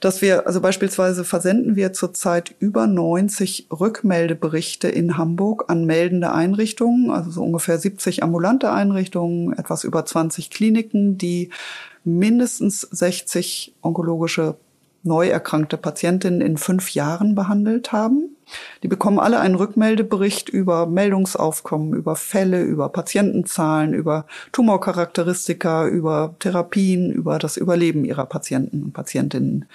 dass 0.00 0.22
wir, 0.22 0.46
also 0.46 0.60
beispielsweise 0.60 1.24
versenden 1.24 1.74
wir 1.74 1.92
zurzeit 1.92 2.54
über 2.60 2.86
90 2.86 3.66
Rückmeldeberichte 3.70 4.88
in 4.88 5.16
Hamburg 5.16 5.64
an 5.68 5.84
meldende 5.84 6.32
Einrichtungen, 6.32 7.10
also 7.10 7.30
so 7.30 7.42
ungefähr 7.42 7.78
70 7.78 8.22
ambulante 8.22 8.70
Einrichtungen, 8.70 9.52
etwas 9.58 9.84
über 9.84 10.04
20 10.04 10.50
Kliniken, 10.50 11.18
die 11.18 11.50
mindestens 12.04 12.82
60 12.82 13.74
onkologische 13.82 14.56
neu 15.02 15.28
erkrankte 15.28 15.76
Patientinnen 15.76 16.40
in 16.40 16.56
fünf 16.56 16.90
Jahren 16.90 17.34
behandelt 17.34 17.92
haben. 17.92 18.36
Die 18.82 18.88
bekommen 18.88 19.18
alle 19.18 19.40
einen 19.40 19.54
Rückmeldebericht 19.54 20.48
über 20.48 20.86
Meldungsaufkommen, 20.86 21.94
über 21.94 22.16
Fälle, 22.16 22.62
über 22.62 22.88
Patientenzahlen, 22.88 23.94
über 23.94 24.26
Tumorcharakteristika, 24.52 25.86
über 25.86 26.34
Therapien, 26.38 27.10
über 27.10 27.38
das 27.38 27.56
Überleben 27.56 28.04
ihrer 28.04 28.26
Patienten 28.26 28.82
und 28.82 28.92
Patientinnen. 28.92 29.66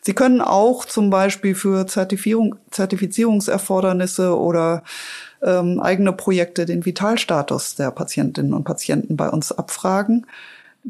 Sie 0.00 0.14
können 0.14 0.40
auch 0.40 0.84
zum 0.84 1.10
Beispiel 1.10 1.56
für 1.56 1.86
Zertifizierung, 1.86 2.54
Zertifizierungserfordernisse 2.70 4.38
oder 4.38 4.84
ähm, 5.42 5.80
eigene 5.80 6.12
Projekte 6.12 6.64
den 6.64 6.84
Vitalstatus 6.84 7.74
der 7.74 7.90
Patientinnen 7.90 8.54
und 8.54 8.62
Patienten 8.62 9.16
bei 9.16 9.28
uns 9.28 9.50
abfragen 9.50 10.26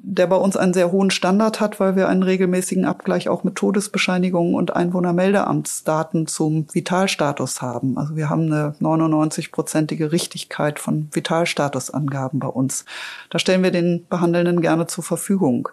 der 0.03 0.27
bei 0.27 0.37
uns 0.37 0.57
einen 0.57 0.75
sehr 0.75 0.93
hohen 0.93 1.11
Standard 1.11 1.59
hat, 1.59 1.81
weil 1.81 1.97
wir 1.97 2.09
einen 2.09 2.23
regelmäßigen 2.23 2.85
Abgleich 2.85 3.31
auch 3.31 3.45
mit 3.45 3.57
Todesbescheinigungen 3.57 4.55
und 4.55 4.77
Einwohnermeldeamtsdaten 4.77 6.27
zum 6.27 6.67
Vitalstatus 6.73 7.63
haben. 7.63 7.97
Also 7.97 8.15
wir 8.15 8.29
haben 8.29 8.53
eine 8.53 8.75
99-prozentige 8.81 10.13
Richtigkeit 10.13 10.79
von 10.79 11.09
Vitalstatusangaben 11.13 12.41
bei 12.41 12.49
uns. 12.49 12.85
Da 13.31 13.39
stellen 13.39 13.63
wir 13.63 13.71
den 13.71 14.07
Behandelnden 14.09 14.61
gerne 14.61 14.87
zur 14.87 15.03
Verfügung. 15.03 15.71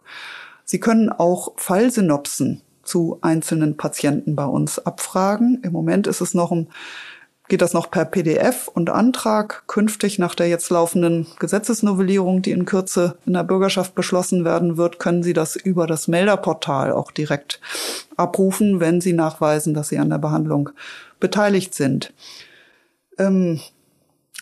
Sie 0.63 0.79
können 0.79 1.09
auch 1.09 1.51
Fallsynopsen 1.57 2.61
zu 2.83 3.17
einzelnen 3.21 3.75
Patienten 3.75 4.35
bei 4.35 4.45
uns 4.45 4.79
abfragen. 4.79 5.59
Im 5.63 5.73
Moment 5.73 6.07
ist 6.07 6.21
es 6.21 6.33
noch 6.33 6.51
ein 6.51 6.69
geht 7.49 7.61
das 7.61 7.73
noch 7.73 7.91
per 7.91 8.05
PDF 8.05 8.67
und 8.67 8.89
Antrag. 8.89 9.63
Künftig 9.67 10.17
nach 10.17 10.33
der 10.33 10.47
jetzt 10.47 10.69
laufenden 10.69 11.27
Gesetzesnovellierung, 11.39 12.41
die 12.41 12.51
in 12.51 12.65
Kürze 12.65 13.17
in 13.25 13.33
der 13.33 13.43
Bürgerschaft 13.43 13.95
beschlossen 13.95 14.45
werden 14.45 14.77
wird, 14.77 14.99
können 14.99 15.23
Sie 15.23 15.33
das 15.33 15.55
über 15.55 15.85
das 15.85 16.07
Melderportal 16.07 16.91
auch 16.91 17.11
direkt 17.11 17.59
abrufen, 18.15 18.79
wenn 18.79 19.01
Sie 19.01 19.13
nachweisen, 19.13 19.73
dass 19.73 19.89
Sie 19.89 19.99
an 19.99 20.09
der 20.09 20.19
Behandlung 20.19 20.69
beteiligt 21.19 21.75
sind. 21.75 22.13
Ähm, 23.17 23.59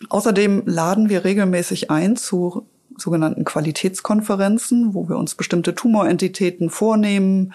außerdem 0.08 0.62
laden 0.66 1.08
wir 1.08 1.24
regelmäßig 1.24 1.90
ein 1.90 2.16
zu 2.16 2.66
sogenannten 2.96 3.44
Qualitätskonferenzen, 3.44 4.94
wo 4.94 5.08
wir 5.08 5.16
uns 5.16 5.34
bestimmte 5.34 5.74
Tumorentitäten 5.74 6.70
vornehmen, 6.70 7.54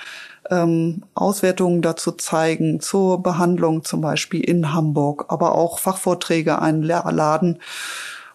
ähm, 0.49 1.03
Auswertungen 1.13 1.81
dazu 1.81 2.11
zeigen, 2.11 2.79
zur 2.79 3.21
Behandlung 3.21 3.83
zum 3.83 4.01
Beispiel 4.01 4.41
in 4.41 4.73
Hamburg, 4.73 5.25
aber 5.29 5.55
auch 5.55 5.79
Fachvorträge 5.79 6.61
einladen, 6.61 7.59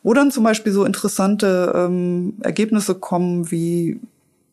wo 0.02 0.14
dann 0.14 0.31
zum 0.31 0.45
Beispiel 0.45 0.73
so 0.73 0.85
interessante 0.85 1.73
ähm, 1.75 2.35
Ergebnisse 2.42 2.95
kommen, 2.95 3.50
wie 3.50 4.00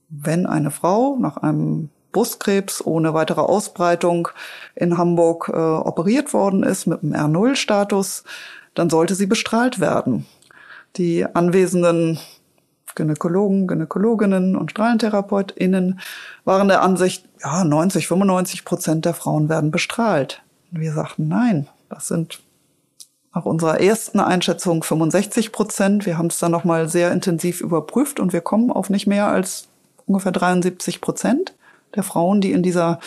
wenn 0.09 0.45
eine 0.45 0.71
Frau 0.71 1.17
nach 1.19 1.37
einem 1.37 1.89
Brustkrebs 2.11 2.85
ohne 2.85 3.13
weitere 3.13 3.41
Ausbreitung 3.41 4.29
in 4.75 4.97
Hamburg 4.97 5.51
äh, 5.53 5.57
operiert 5.57 6.33
worden 6.33 6.63
ist 6.63 6.87
mit 6.87 7.03
einem 7.03 7.13
R0-Status, 7.13 8.23
dann 8.73 8.89
sollte 8.89 9.15
sie 9.15 9.27
bestrahlt 9.27 9.79
werden. 9.79 10.25
Die 10.95 11.25
anwesenden 11.25 12.19
Gynäkologen, 12.95 13.67
Gynäkologinnen 13.67 14.55
und 14.55 14.71
StrahlentherapeutInnen 14.71 15.99
waren 16.45 16.67
der 16.67 16.81
Ansicht, 16.81 17.25
ja, 17.41 17.63
90, 17.63 18.07
95 18.07 18.65
Prozent 18.65 19.05
der 19.05 19.13
Frauen 19.13 19.49
werden 19.49 19.71
bestrahlt. 19.71 20.41
Und 20.71 20.81
wir 20.81 20.93
sagten, 20.93 21.27
nein, 21.27 21.67
das 21.89 22.07
sind 22.07 22.41
nach 23.33 23.45
unserer 23.45 23.79
ersten 23.79 24.19
Einschätzung 24.19 24.83
65 24.83 25.51
Prozent. 25.51 26.05
Wir 26.05 26.17
haben 26.17 26.27
es 26.27 26.39
dann 26.39 26.51
nochmal 26.51 26.89
sehr 26.89 27.11
intensiv 27.11 27.61
überprüft 27.61 28.19
und 28.19 28.33
wir 28.33 28.41
kommen 28.41 28.71
auf 28.71 28.89
nicht 28.89 29.07
mehr 29.07 29.27
als 29.27 29.67
ungefähr 30.05 30.31
73 30.31 31.01
Prozent 31.01 31.53
der 31.95 32.03
Frauen, 32.03 32.41
die 32.41 32.51
in 32.51 32.63
dieser 32.63 32.99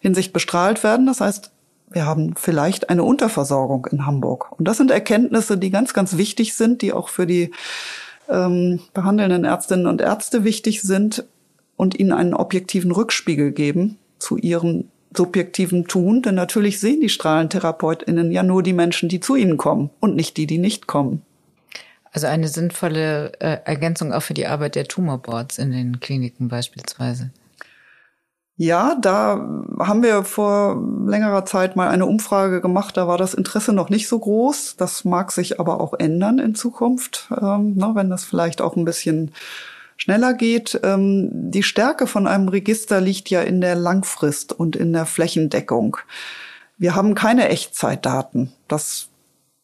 Hinsicht 0.00 0.32
bestrahlt 0.32 0.82
werden. 0.82 1.06
Das 1.06 1.20
heißt, 1.20 1.50
wir 1.88 2.04
haben 2.04 2.34
vielleicht 2.36 2.90
eine 2.90 3.04
Unterversorgung 3.04 3.86
in 3.90 4.06
Hamburg. 4.06 4.52
Und 4.58 4.66
das 4.66 4.76
sind 4.76 4.90
Erkenntnisse, 4.90 5.56
die 5.56 5.70
ganz, 5.70 5.94
ganz 5.94 6.16
wichtig 6.16 6.54
sind, 6.54 6.82
die 6.82 6.92
auch 6.92 7.08
für 7.08 7.26
die 7.26 7.52
ähm, 8.28 8.80
behandelnden 8.94 9.44
Ärztinnen 9.44 9.86
und 9.86 10.00
Ärzte 10.00 10.44
wichtig 10.44 10.82
sind 10.82 11.24
und 11.76 11.98
ihnen 11.98 12.12
einen 12.12 12.34
objektiven 12.34 12.90
Rückspiegel 12.90 13.52
geben 13.52 13.98
zu 14.18 14.36
ihrem 14.36 14.84
subjektiven 15.14 15.86
Tun. 15.86 16.22
Denn 16.22 16.34
natürlich 16.34 16.80
sehen 16.80 17.00
die 17.00 17.08
StrahlentherapeutInnen 17.08 18.32
ja 18.32 18.42
nur 18.42 18.62
die 18.62 18.72
Menschen, 18.72 19.08
die 19.08 19.20
zu 19.20 19.36
ihnen 19.36 19.56
kommen 19.56 19.90
und 20.00 20.16
nicht 20.16 20.36
die, 20.36 20.46
die 20.46 20.58
nicht 20.58 20.86
kommen. 20.86 21.22
Also 22.12 22.28
eine 22.28 22.48
sinnvolle 22.48 23.32
äh, 23.40 23.58
Ergänzung 23.64 24.12
auch 24.12 24.22
für 24.22 24.34
die 24.34 24.46
Arbeit 24.46 24.74
der 24.74 24.88
Tumorboards 24.88 25.58
in 25.58 25.70
den 25.70 26.00
Kliniken 26.00 26.48
beispielsweise. 26.48 27.30
Ja, 28.58 28.96
da 28.98 29.64
haben 29.78 30.02
wir 30.02 30.24
vor 30.24 30.82
längerer 31.06 31.44
Zeit 31.44 31.76
mal 31.76 31.88
eine 31.88 32.06
Umfrage 32.06 32.62
gemacht. 32.62 32.96
Da 32.96 33.06
war 33.06 33.18
das 33.18 33.34
Interesse 33.34 33.74
noch 33.74 33.90
nicht 33.90 34.08
so 34.08 34.18
groß. 34.18 34.76
Das 34.76 35.04
mag 35.04 35.30
sich 35.30 35.60
aber 35.60 35.78
auch 35.78 35.92
ändern 35.98 36.38
in 36.38 36.54
Zukunft, 36.54 37.28
ähm, 37.30 37.74
ne, 37.74 37.90
wenn 37.92 38.08
das 38.08 38.24
vielleicht 38.24 38.62
auch 38.62 38.74
ein 38.74 38.86
bisschen 38.86 39.32
schneller 39.98 40.32
geht. 40.32 40.80
Ähm, 40.84 41.28
die 41.32 41.62
Stärke 41.62 42.06
von 42.06 42.26
einem 42.26 42.48
Register 42.48 43.00
liegt 43.00 43.28
ja 43.28 43.42
in 43.42 43.60
der 43.60 43.74
Langfrist 43.74 44.54
und 44.54 44.74
in 44.74 44.94
der 44.94 45.04
Flächendeckung. 45.04 45.98
Wir 46.78 46.94
haben 46.94 47.14
keine 47.14 47.48
Echtzeitdaten. 47.50 48.52
Das 48.68 49.08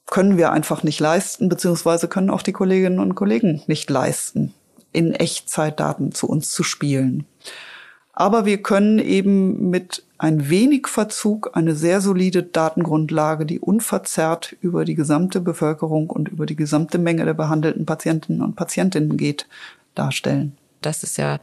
können 0.06 0.36
wir 0.36 0.52
einfach 0.52 0.82
nicht 0.82 1.00
leisten, 1.00 1.48
beziehungsweise 1.48 2.08
können 2.08 2.28
auch 2.28 2.42
die 2.42 2.52
Kolleginnen 2.52 2.98
und 2.98 3.14
Kollegen 3.14 3.62
nicht 3.66 3.88
leisten, 3.88 4.52
in 4.92 5.14
Echtzeitdaten 5.14 6.12
zu 6.12 6.28
uns 6.28 6.52
zu 6.52 6.62
spielen. 6.62 7.24
Aber 8.12 8.44
wir 8.44 8.62
können 8.62 8.98
eben 8.98 9.70
mit 9.70 10.04
ein 10.18 10.50
wenig 10.50 10.86
Verzug 10.86 11.50
eine 11.54 11.74
sehr 11.74 12.00
solide 12.00 12.42
Datengrundlage, 12.42 13.46
die 13.46 13.58
unverzerrt 13.58 14.54
über 14.60 14.84
die 14.84 14.94
gesamte 14.94 15.40
Bevölkerung 15.40 16.10
und 16.10 16.28
über 16.28 16.46
die 16.46 16.56
gesamte 16.56 16.98
Menge 16.98 17.24
der 17.24 17.34
behandelten 17.34 17.86
Patientinnen 17.86 18.42
und 18.42 18.54
Patientinnen 18.54 19.16
geht, 19.16 19.48
darstellen. 19.94 20.56
Das 20.82 21.02
ist 21.02 21.16
ja 21.16 21.40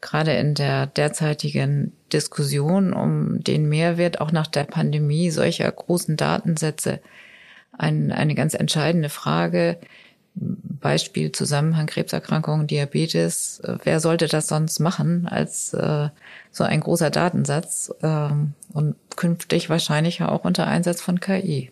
gerade 0.00 0.32
in 0.34 0.54
der 0.54 0.86
derzeitigen 0.86 1.92
Diskussion 2.12 2.92
um 2.92 3.42
den 3.42 3.68
Mehrwert 3.68 4.20
auch 4.20 4.30
nach 4.30 4.46
der 4.46 4.64
Pandemie 4.64 5.30
solcher 5.30 5.70
großen 5.70 6.16
Datensätze 6.16 7.00
ein, 7.76 8.12
eine 8.12 8.34
ganz 8.34 8.54
entscheidende 8.54 9.08
Frage. 9.08 9.78
Beispiel 10.40 11.32
Zusammenhang 11.32 11.86
Krebserkrankungen, 11.86 12.66
Diabetes. 12.66 13.60
Wer 13.82 14.00
sollte 14.00 14.26
das 14.26 14.46
sonst 14.46 14.78
machen 14.78 15.26
als 15.26 15.74
äh, 15.74 16.08
so 16.50 16.64
ein 16.64 16.80
großer 16.80 17.10
Datensatz 17.10 17.92
ähm, 18.02 18.54
und 18.72 18.96
künftig 19.16 19.68
wahrscheinlich 19.70 20.22
auch 20.22 20.44
unter 20.44 20.66
Einsatz 20.66 21.00
von 21.00 21.20
KI? 21.20 21.70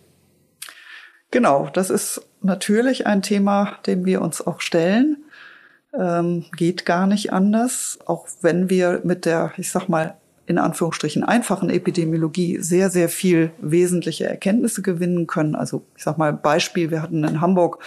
Genau, 1.31 1.69
das 1.73 1.89
ist 1.89 2.21
natürlich 2.41 3.07
ein 3.07 3.21
Thema, 3.21 3.79
dem 3.85 4.05
wir 4.05 4.21
uns 4.21 4.45
auch 4.45 4.61
stellen. 4.61 5.17
Ähm, 5.97 6.45
geht 6.55 6.85
gar 6.85 7.07
nicht 7.07 7.33
anders, 7.33 7.99
auch 8.05 8.27
wenn 8.41 8.69
wir 8.69 9.01
mit 9.03 9.25
der, 9.25 9.53
ich 9.57 9.71
sag 9.71 9.87
mal, 9.87 10.15
in 10.47 10.57
Anführungsstrichen 10.57 11.23
einfachen 11.23 11.69
Epidemiologie 11.69 12.59
sehr, 12.61 12.89
sehr 12.89 13.09
viel 13.09 13.51
wesentliche 13.59 14.25
Erkenntnisse 14.25 14.81
gewinnen 14.81 15.27
können. 15.27 15.55
Also 15.55 15.83
ich 15.95 16.03
sag 16.03 16.17
mal 16.17 16.31
Beispiel, 16.31 16.89
wir 16.89 17.01
hatten 17.01 17.25
in 17.25 17.41
Hamburg 17.41 17.79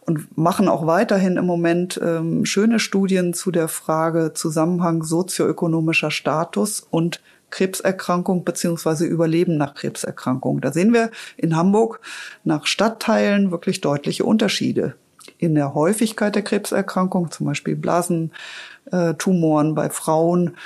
und 0.00 0.36
machen 0.36 0.68
auch 0.68 0.86
weiterhin 0.86 1.38
im 1.38 1.46
Moment 1.46 1.98
ähm, 2.04 2.44
schöne 2.44 2.78
Studien 2.80 3.32
zu 3.32 3.50
der 3.50 3.68
Frage 3.68 4.32
Zusammenhang 4.34 5.02
sozioökonomischer 5.02 6.10
Status 6.10 6.86
und 6.90 7.22
Krebserkrankung 7.48 8.44
beziehungsweise 8.44 9.06
Überleben 9.06 9.56
nach 9.56 9.74
Krebserkrankung. 9.74 10.60
Da 10.60 10.70
sehen 10.70 10.92
wir 10.92 11.10
in 11.38 11.56
Hamburg 11.56 12.00
nach 12.44 12.66
Stadtteilen 12.66 13.50
wirklich 13.50 13.80
deutliche 13.80 14.24
Unterschiede 14.24 14.96
in 15.38 15.54
der 15.54 15.74
Häufigkeit 15.74 16.34
der 16.34 16.42
Krebserkrankung, 16.42 17.30
zum 17.30 17.46
Beispiel 17.46 17.76
Blasentumoren 17.76 19.74
bei 19.74 19.88
Frauen 19.88 20.56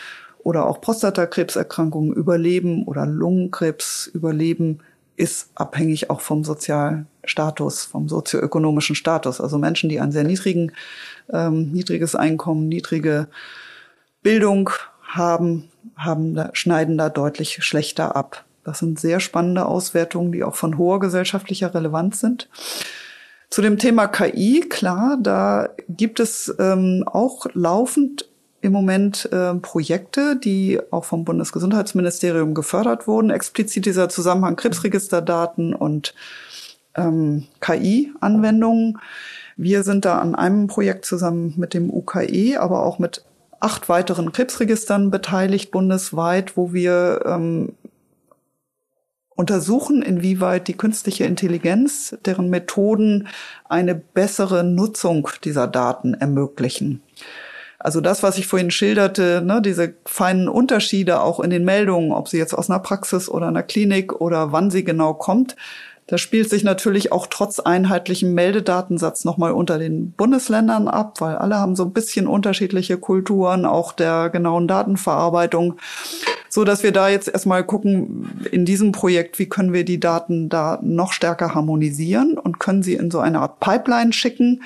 oder 0.47 0.69
auch 0.69 0.81
Prostatakrebserkrankungen 0.81 2.13
überleben 2.13 2.85
oder 2.85 3.05
Lungenkrebs 3.05 4.07
überleben, 4.07 4.79
ist 5.17 5.51
abhängig 5.57 6.09
auch 6.09 6.21
vom 6.21 6.45
Sozialstatus, 6.45 7.83
vom 7.83 8.09
sozioökonomischen 8.09 8.95
Status. 8.95 9.41
Also 9.41 9.59
Menschen, 9.59 9.91
die 9.91 9.99
einen 9.99 10.13
sehr 10.13 10.23
niedrigen, 10.23 10.71
ähm, 11.33 11.73
niedriges 11.73 12.15
Einkommen, 12.15 12.69
niedrige 12.69 13.27
Bildung 14.23 14.71
haben, 15.03 15.65
haben 15.97 16.37
da, 16.37 16.51
schneiden 16.53 16.97
da 16.97 17.09
deutlich 17.09 17.65
schlechter 17.65 18.15
ab. 18.15 18.45
Das 18.63 18.79
sind 18.79 19.01
sehr 19.01 19.19
spannende 19.19 19.67
Auswertungen, 19.67 20.31
die 20.31 20.45
auch 20.45 20.55
von 20.55 20.79
hoher 20.79 21.01
gesellschaftlicher 21.01 21.75
Relevanz 21.75 22.21
sind. 22.21 22.49
Zu 23.51 23.63
dem 23.63 23.79
Thema 23.79 24.07
KI, 24.07 24.61
klar, 24.61 25.19
da 25.21 25.71
gibt 25.89 26.21
es 26.21 26.55
ähm, 26.61 27.03
auch 27.05 27.47
laufend 27.53 28.29
im 28.67 28.73
Moment 28.73 29.29
äh, 29.33 29.55
Projekte, 29.55 30.37
die 30.37 30.79
auch 30.91 31.05
vom 31.05 31.25
Bundesgesundheitsministerium 31.25 32.53
gefördert 32.53 33.07
wurden. 33.07 33.31
Explizit 33.31 33.87
dieser 33.87 34.09
Zusammenhang 34.09 34.57
Krebsregisterdaten 34.57 35.73
und 35.73 36.15
ähm, 36.97 37.47
KI-Anwendungen. 37.61 38.99
Wir 39.57 39.85
sind 39.85 40.05
da 40.05 40.19
an 40.19 40.35
einem 40.35 40.67
Projekt 40.67 41.07
zusammen 41.07 41.55
mit 41.57 41.73
dem 41.73 41.91
UKE, 41.91 42.59
aber 42.59 42.85
auch 42.85 42.99
mit 42.99 43.25
acht 43.61 43.89
weiteren 43.89 44.33
Krebsregistern 44.33 45.11
beteiligt 45.11 45.71
bundesweit, 45.71 46.57
wo 46.57 46.73
wir 46.73 47.23
ähm, 47.25 47.73
untersuchen, 49.37 50.03
inwieweit 50.03 50.67
die 50.67 50.77
künstliche 50.77 51.25
Intelligenz, 51.25 52.17
deren 52.25 52.51
Methoden 52.51 53.29
eine 53.69 53.95
bessere 53.95 54.65
Nutzung 54.65 55.29
dieser 55.45 55.69
Daten 55.69 56.15
ermöglichen. 56.15 57.03
Also 57.87 58.01
das, 58.01 58.25
was 58.25 58.37
ich 58.37 58.49
vorhin 58.49 58.73
schilderte, 58.73 59.43
ne, 59.47 59.63
diese 59.63 59.95
feinen 60.07 60.49
Unterschiede 60.49 61.21
auch 61.21 61.39
in 61.39 61.51
den 61.51 61.65
Meldungen, 61.65 62.11
ob 62.11 62.27
sie 62.27 62.37
jetzt 62.37 62.53
aus 62.53 62.69
einer 62.69 62.81
Praxis 62.81 63.29
oder 63.29 63.47
einer 63.47 63.63
Klinik 63.63 64.21
oder 64.21 64.51
wann 64.51 64.73
sie 64.73 64.83
genau 64.83 65.15
kommt, 65.15 65.55
das 66.09 66.21
spielt 66.21 66.51
sich 66.51 66.65
natürlich 66.65 67.13
auch 67.13 67.29
trotz 67.31 67.61
einheitlichem 67.61 68.35
Meldedatensatz 68.35 69.25
nochmal 69.25 69.53
unter 69.53 69.79
den 69.79 70.11
Bundesländern 70.11 70.89
ab, 70.89 71.21
weil 71.21 71.37
alle 71.37 71.59
haben 71.59 71.77
so 71.77 71.85
ein 71.85 71.93
bisschen 71.93 72.27
unterschiedliche 72.27 72.99
Kulturen, 72.99 73.65
auch 73.65 73.93
der 73.93 74.31
genauen 74.31 74.67
Datenverarbeitung, 74.67 75.77
so 76.49 76.65
dass 76.65 76.83
wir 76.83 76.91
da 76.91 77.09
jetzt 77.09 77.29
erstmal 77.29 77.63
gucken 77.63 78.49
in 78.51 78.65
diesem 78.65 78.91
Projekt, 78.91 79.39
wie 79.39 79.49
können 79.49 79.73
wir 79.73 79.85
die 79.85 80.01
Daten 80.01 80.49
da 80.49 80.81
noch 80.83 81.13
stärker 81.13 81.55
harmonisieren 81.55 82.37
und 82.37 82.59
können 82.59 82.83
sie 82.83 82.95
in 82.95 83.13
so 83.13 83.21
eine 83.21 83.39
Art 83.39 83.61
Pipeline 83.61 84.13
schicken, 84.13 84.65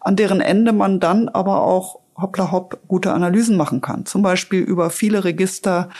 an 0.00 0.16
deren 0.16 0.40
Ende 0.40 0.72
man 0.72 1.00
dann 1.00 1.28
aber 1.28 1.60
auch 1.60 2.01
hoppla 2.22 2.50
hopp 2.52 2.80
gute 2.88 3.12
Analysen 3.12 3.56
machen 3.56 3.80
kann. 3.80 4.06
Zum 4.06 4.22
Beispiel 4.22 4.60
über 4.60 4.90
viele 4.90 5.24
Register 5.24 5.90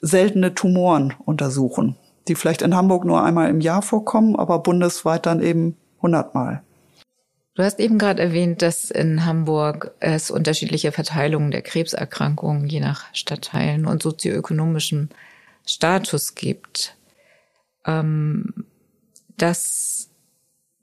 seltene 0.00 0.54
Tumoren 0.54 1.14
untersuchen 1.24 1.96
die 2.28 2.34
vielleicht 2.34 2.62
in 2.62 2.74
Hamburg 2.74 3.04
nur 3.04 3.22
einmal 3.22 3.50
im 3.50 3.60
Jahr 3.60 3.82
vorkommen, 3.82 4.36
aber 4.36 4.60
bundesweit 4.60 5.26
dann 5.26 5.42
eben 5.42 5.76
hundertmal. 6.00 6.62
Du 7.54 7.64
hast 7.64 7.80
eben 7.80 7.98
gerade 7.98 8.22
erwähnt, 8.22 8.62
dass 8.62 8.90
in 8.90 9.24
Hamburg 9.24 9.92
es 9.98 10.30
unterschiedliche 10.30 10.92
Verteilungen 10.92 11.50
der 11.50 11.62
Krebserkrankungen 11.62 12.68
je 12.68 12.78
nach 12.80 13.12
Stadtteilen 13.12 13.84
und 13.84 14.02
sozioökonomischem 14.02 15.08
Status 15.66 16.36
gibt. 16.36 16.96
Ähm, 17.84 18.64
das 19.36 20.10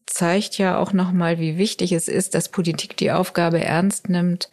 zeigt 0.05 0.57
ja 0.57 0.77
auch 0.77 0.91
nochmal, 0.91 1.39
wie 1.39 1.57
wichtig 1.57 1.93
es 1.93 2.09
ist, 2.09 2.35
dass 2.35 2.49
Politik 2.49 2.97
die 2.97 3.11
Aufgabe 3.11 3.63
ernst 3.63 4.09
nimmt, 4.09 4.49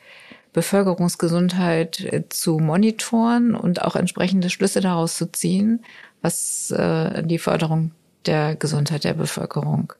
Bevölkerungsgesundheit 0.52 2.00
äh, 2.00 2.28
zu 2.28 2.58
monitoren 2.58 3.54
und 3.54 3.82
auch 3.82 3.96
entsprechende 3.96 4.50
Schlüsse 4.50 4.80
daraus 4.80 5.16
zu 5.16 5.30
ziehen 5.32 5.84
was 6.22 6.70
äh, 6.70 7.22
die 7.22 7.38
Förderung 7.38 7.90
der 8.24 8.54
Gesundheit 8.54 9.04
der 9.04 9.14
Bevölkerung 9.14 9.92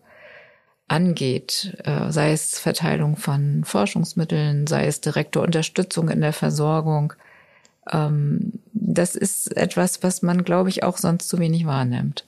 angeht, 0.89 1.77
äh, 1.85 2.11
sei 2.11 2.33
es 2.33 2.59
Verteilung 2.59 3.17
von 3.17 3.65
Forschungsmitteln, 3.65 4.67
sei 4.67 4.87
es 4.87 5.01
direkte 5.01 5.41
Unterstützung 5.41 6.09
in 6.09 6.21
der 6.21 6.33
Versorgung. 6.33 7.13
Ähm, 7.91 8.61
das 8.73 9.17
ist 9.17 9.57
etwas, 9.57 10.03
was 10.03 10.23
man, 10.23 10.45
glaube 10.45 10.69
ich, 10.69 10.85
auch 10.85 10.97
sonst 10.97 11.29
zu 11.29 11.39
wenig 11.39 11.67
wahrnimmt. 11.67 12.25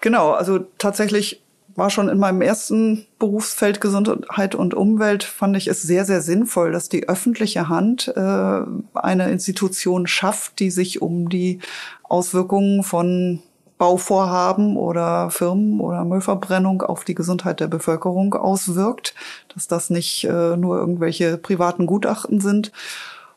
Genau, 0.00 0.32
also 0.32 0.58
tatsächlich 0.78 1.42
war 1.76 1.90
schon 1.90 2.08
in 2.08 2.18
meinem 2.18 2.40
ersten 2.40 3.06
Berufsfeld 3.18 3.80
Gesundheit 3.80 4.54
und 4.54 4.74
Umwelt, 4.74 5.24
fand 5.24 5.56
ich 5.56 5.68
es 5.68 5.82
sehr, 5.82 6.04
sehr 6.04 6.22
sinnvoll, 6.22 6.72
dass 6.72 6.88
die 6.88 7.08
öffentliche 7.08 7.68
Hand 7.68 8.12
äh, 8.16 8.60
eine 8.94 9.30
Institution 9.30 10.06
schafft, 10.06 10.58
die 10.58 10.70
sich 10.70 11.02
um 11.02 11.28
die 11.28 11.60
Auswirkungen 12.02 12.82
von 12.82 13.42
Bauvorhaben 13.78 14.78
oder 14.78 15.30
Firmen 15.30 15.80
oder 15.80 16.04
Müllverbrennung 16.04 16.80
auf 16.80 17.04
die 17.04 17.14
Gesundheit 17.14 17.60
der 17.60 17.68
Bevölkerung 17.68 18.34
auswirkt, 18.34 19.14
dass 19.54 19.68
das 19.68 19.90
nicht 19.90 20.24
äh, 20.24 20.56
nur 20.56 20.78
irgendwelche 20.78 21.36
privaten 21.36 21.86
Gutachten 21.86 22.40
sind. 22.40 22.72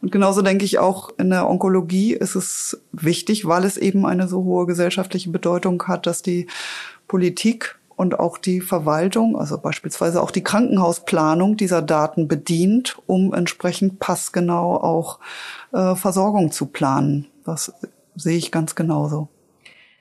Und 0.01 0.13
genauso 0.13 0.41
denke 0.41 0.63
ich 0.63 0.79
auch 0.79 1.09
in 1.17 1.29
der 1.29 1.49
Onkologie 1.49 2.13
ist 2.13 2.35
es 2.35 2.81
wichtig, 2.93 3.47
weil 3.47 3.65
es 3.65 3.75
eben 3.75 4.05
eine 4.05 4.29
so 4.29 4.45
hohe 4.45 4.65
gesellschaftliche 4.65 5.29
Bedeutung 5.29 5.83
hat, 5.87 6.07
dass 6.07 6.21
die 6.21 6.47
Politik 7.09 7.78
und 7.99 8.17
auch 8.17 8.37
die 8.37 8.61
Verwaltung, 8.61 9.37
also 9.37 9.57
beispielsweise 9.57 10.23
auch 10.23 10.31
die 10.31 10.41
Krankenhausplanung 10.41 11.57
dieser 11.57 11.81
Daten 11.81 12.29
bedient, 12.29 12.97
um 13.07 13.33
entsprechend 13.33 13.99
passgenau 13.99 14.77
auch 14.77 15.19
äh, 15.73 15.95
Versorgung 15.95 16.53
zu 16.53 16.67
planen. 16.67 17.27
Das 17.43 17.73
sehe 18.15 18.37
ich 18.37 18.53
ganz 18.53 18.75
genauso. 18.75 19.27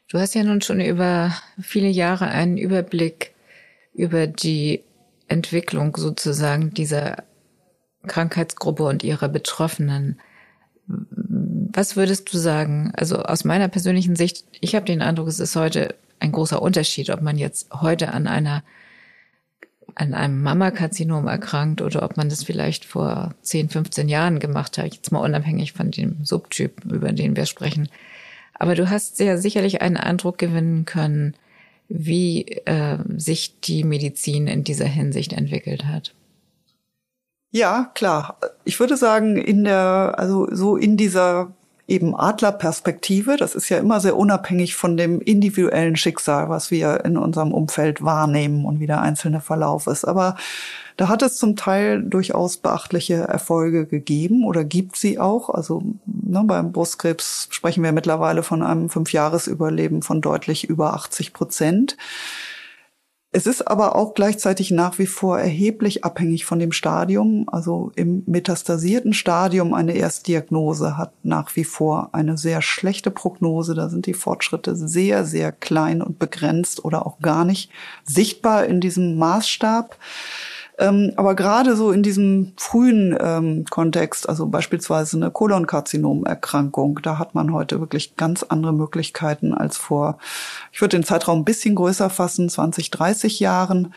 Du 0.09 0.21
hast 0.21 0.37
ja 0.37 0.45
nun 0.45 0.61
schon 0.61 0.81
über 0.81 1.33
viele 1.61 1.89
Jahre 1.89 2.29
einen 2.29 2.57
Überblick 2.57 3.35
über 3.95 4.29
die 4.29 4.85
Entwicklung 5.27 5.97
sozusagen 5.97 6.73
dieser 6.73 7.25
Krankheitsgruppe 8.07 8.85
und 8.85 9.03
ihrer 9.03 9.29
Betroffenen. 9.29 10.21
Was 10.87 11.97
würdest 11.97 12.33
du 12.33 12.39
sagen? 12.39 12.93
Also 12.95 13.17
aus 13.25 13.43
meiner 13.43 13.67
persönlichen 13.67 14.15
Sicht, 14.15 14.45
ich 14.61 14.77
habe 14.77 14.87
den 14.87 15.03
Eindruck, 15.03 15.27
es 15.27 15.41
ist 15.41 15.57
heute 15.57 15.97
ein 16.21 16.33
großer 16.33 16.61
Unterschied, 16.61 17.11
ob 17.11 17.23
man 17.23 17.39
jetzt 17.39 17.71
heute 17.81 18.13
an 18.13 18.27
einer 18.27 18.63
an 19.95 20.15
einem 20.15 20.43
Mammakarzinom 20.43 21.27
erkrankt 21.27 21.83
oder 21.83 22.05
ob 22.05 22.17
man 22.17 22.29
das 22.29 22.45
vielleicht 22.45 22.85
vor 22.85 23.35
10, 23.43 23.69
15 23.69 24.09
Jahren 24.09 24.39
gemacht 24.39 24.79
hat, 24.79 24.95
jetzt 24.95 25.11
mal 25.11 25.19
unabhängig 25.21 25.73
von 25.73 25.91
dem 25.91 26.25
Subtyp, 26.25 26.85
über 26.85 27.11
den 27.13 27.35
wir 27.35 27.47
sprechen. 27.47 27.89
Aber 28.55 28.77
du 28.77 28.91
hast 28.91 29.19
ja 29.19 29.37
sicherlich 29.37 29.83
einen 29.83 29.97
Eindruck 29.97 30.39
gewinnen 30.39 30.85
können, 30.85 31.35
wie 31.89 32.43
äh, 32.65 32.99
sich 33.17 33.61
die 33.61 33.83
Medizin 33.83 34.47
in 34.47 34.63
dieser 34.63 34.87
Hinsicht 34.87 35.33
entwickelt 35.33 35.85
hat. 35.85 36.15
Ja, 37.51 37.91
klar. 37.95 38.39
Ich 38.65 38.79
würde 38.79 38.97
sagen, 38.97 39.37
in 39.37 39.65
der, 39.65 40.15
also 40.17 40.47
so 40.53 40.77
in 40.77 40.97
dieser 40.97 41.55
eben 41.89 42.15
Adlerperspektive. 42.15 43.37
Das 43.37 43.55
ist 43.55 43.71
ja 43.71 43.79
immer 43.79 43.99
sehr 43.99 44.17
unabhängig 44.17 44.77
von 44.77 44.97
dem 44.97 45.21
individuellen 45.21 45.97
Schicksal, 45.97 46.51
was 46.51 46.71
wir 46.71 47.05
in 47.05 47.17
unserem 47.17 47.53
Umfeld 47.53 48.05
wahrnehmen 48.05 48.67
und 48.67 48.79
wie 48.79 48.87
der 48.87 49.01
einzelne 49.01 49.41
Verlauf 49.41 49.87
ist. 49.87 50.05
Aber 50.05 50.37
da 50.99 51.09
hat 51.09 51.23
es 51.23 51.37
zum 51.37 51.57
Teil 51.57 52.03
durchaus 52.03 52.59
beachtliche 52.59 53.15
Erfolge 53.15 53.87
gegeben 53.87 54.45
oder 54.45 54.65
gibt 54.65 54.97
sie 54.97 55.19
auch. 55.19 55.49
Also 55.49 55.83
ne, 56.05 56.43
beim 56.45 56.73
Brustkrebs 56.73 57.49
sprechen 57.51 57.83
wir 57.83 57.93
mittlerweile 57.93 58.43
von 58.43 58.63
einem 58.63 58.91
Fünfjahresüberleben 58.91 60.03
von 60.03 60.21
deutlich 60.21 60.69
über 60.69 60.93
80 60.95 61.33
Prozent. 61.33 61.97
Es 63.31 63.47
ist 63.47 63.69
aber 63.69 63.95
auch 63.95 64.15
gleichzeitig 64.15 64.71
nach 64.71 64.99
wie 64.99 65.07
vor 65.07 65.39
erheblich 65.39 66.03
abhängig 66.03 66.47
von 66.47 66.59
dem 66.59 66.73
Stadium. 66.73 67.47
Also 67.49 67.93
im 67.95 68.23
metastasierten 68.27 69.13
Stadium 69.13 69.75
eine 69.75 69.93
Erstdiagnose 69.93 70.97
hat 70.97 71.13
nach 71.25 71.55
wie 71.55 71.65
vor 71.65 72.09
eine 72.13 72.39
sehr 72.39 72.63
schlechte 72.63 73.11
Prognose. 73.11 73.75
Da 73.75 73.91
sind 73.91 74.07
die 74.07 74.15
Fortschritte 74.15 74.75
sehr, 74.75 75.27
sehr 75.27 75.53
klein 75.53 76.01
und 76.01 76.19
begrenzt 76.19 76.83
oder 76.87 77.05
auch 77.05 77.19
gar 77.21 77.45
nicht 77.45 77.71
sichtbar 78.03 78.65
in 78.65 78.81
diesem 78.81 79.19
Maßstab. 79.19 79.99
Ähm, 80.79 81.13
aber 81.17 81.35
gerade 81.35 81.75
so 81.75 81.91
in 81.91 82.05
diesem 82.05 82.53
frühen 82.57 83.17
ähm, 83.21 83.65
Kontext, 83.69 84.29
also 84.29 84.47
beispielsweise 84.47 85.17
eine 85.17 85.33
Kolonkarzinomerkrankung, 85.33 87.01
da 87.03 87.19
hat 87.19 87.35
man 87.35 87.53
heute 87.53 87.81
wirklich 87.81 88.17
ganz 88.17 88.45
andere 88.45 88.73
Möglichkeiten 88.73 89.53
als 89.53 89.77
vor, 89.77 90.19
ich 90.73 90.81
würde 90.81 90.97
den 90.97 91.05
Zeitraum 91.05 91.41
ein 91.41 91.45
bisschen 91.45 91.75
größer 91.75 92.11
fassen, 92.11 92.49
20, 92.49 92.93
30 92.93 93.41
Jahren. 93.41 93.93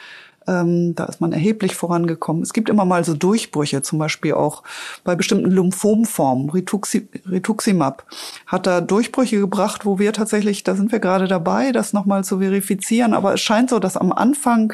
Ähm, 0.48 0.96
da 0.96 1.06
ist 1.06 1.22
man 1.22 1.34
erheblich 1.34 1.76
vorangekommen. 1.76 2.42
Es 2.42 2.52
gibt 2.52 2.68
immer 2.68 2.84
mal 2.84 3.04
so 3.04 3.14
Durchbrüche, 3.14 3.84
zum 3.84 4.00
Beispiel 4.00 4.34
auch 4.34 4.64
bei 5.04 5.16
bestimmten 5.16 5.52
Lymphomformen. 5.52 6.50
Rituxi 6.50 7.08
Rituximab 7.30 8.08
hat 8.48 8.66
da 8.66 8.82
Durchbrüche 8.82 9.40
gebracht, 9.40 9.86
wo 9.86 10.00
wir 10.00 10.14
tatsächlich, 10.14 10.64
da 10.64 10.74
sind 10.74 10.92
wir 10.92 11.00
gerade 11.00 11.28
dabei, 11.28 11.72
das 11.72 11.94
nochmal 11.94 12.24
zu 12.24 12.40
verifizieren. 12.40 13.14
Aber 13.14 13.36
es 13.36 13.42
scheint 13.42 13.70
so, 13.70 13.78
dass 13.78 13.98
am 13.98 14.12
Anfang 14.12 14.74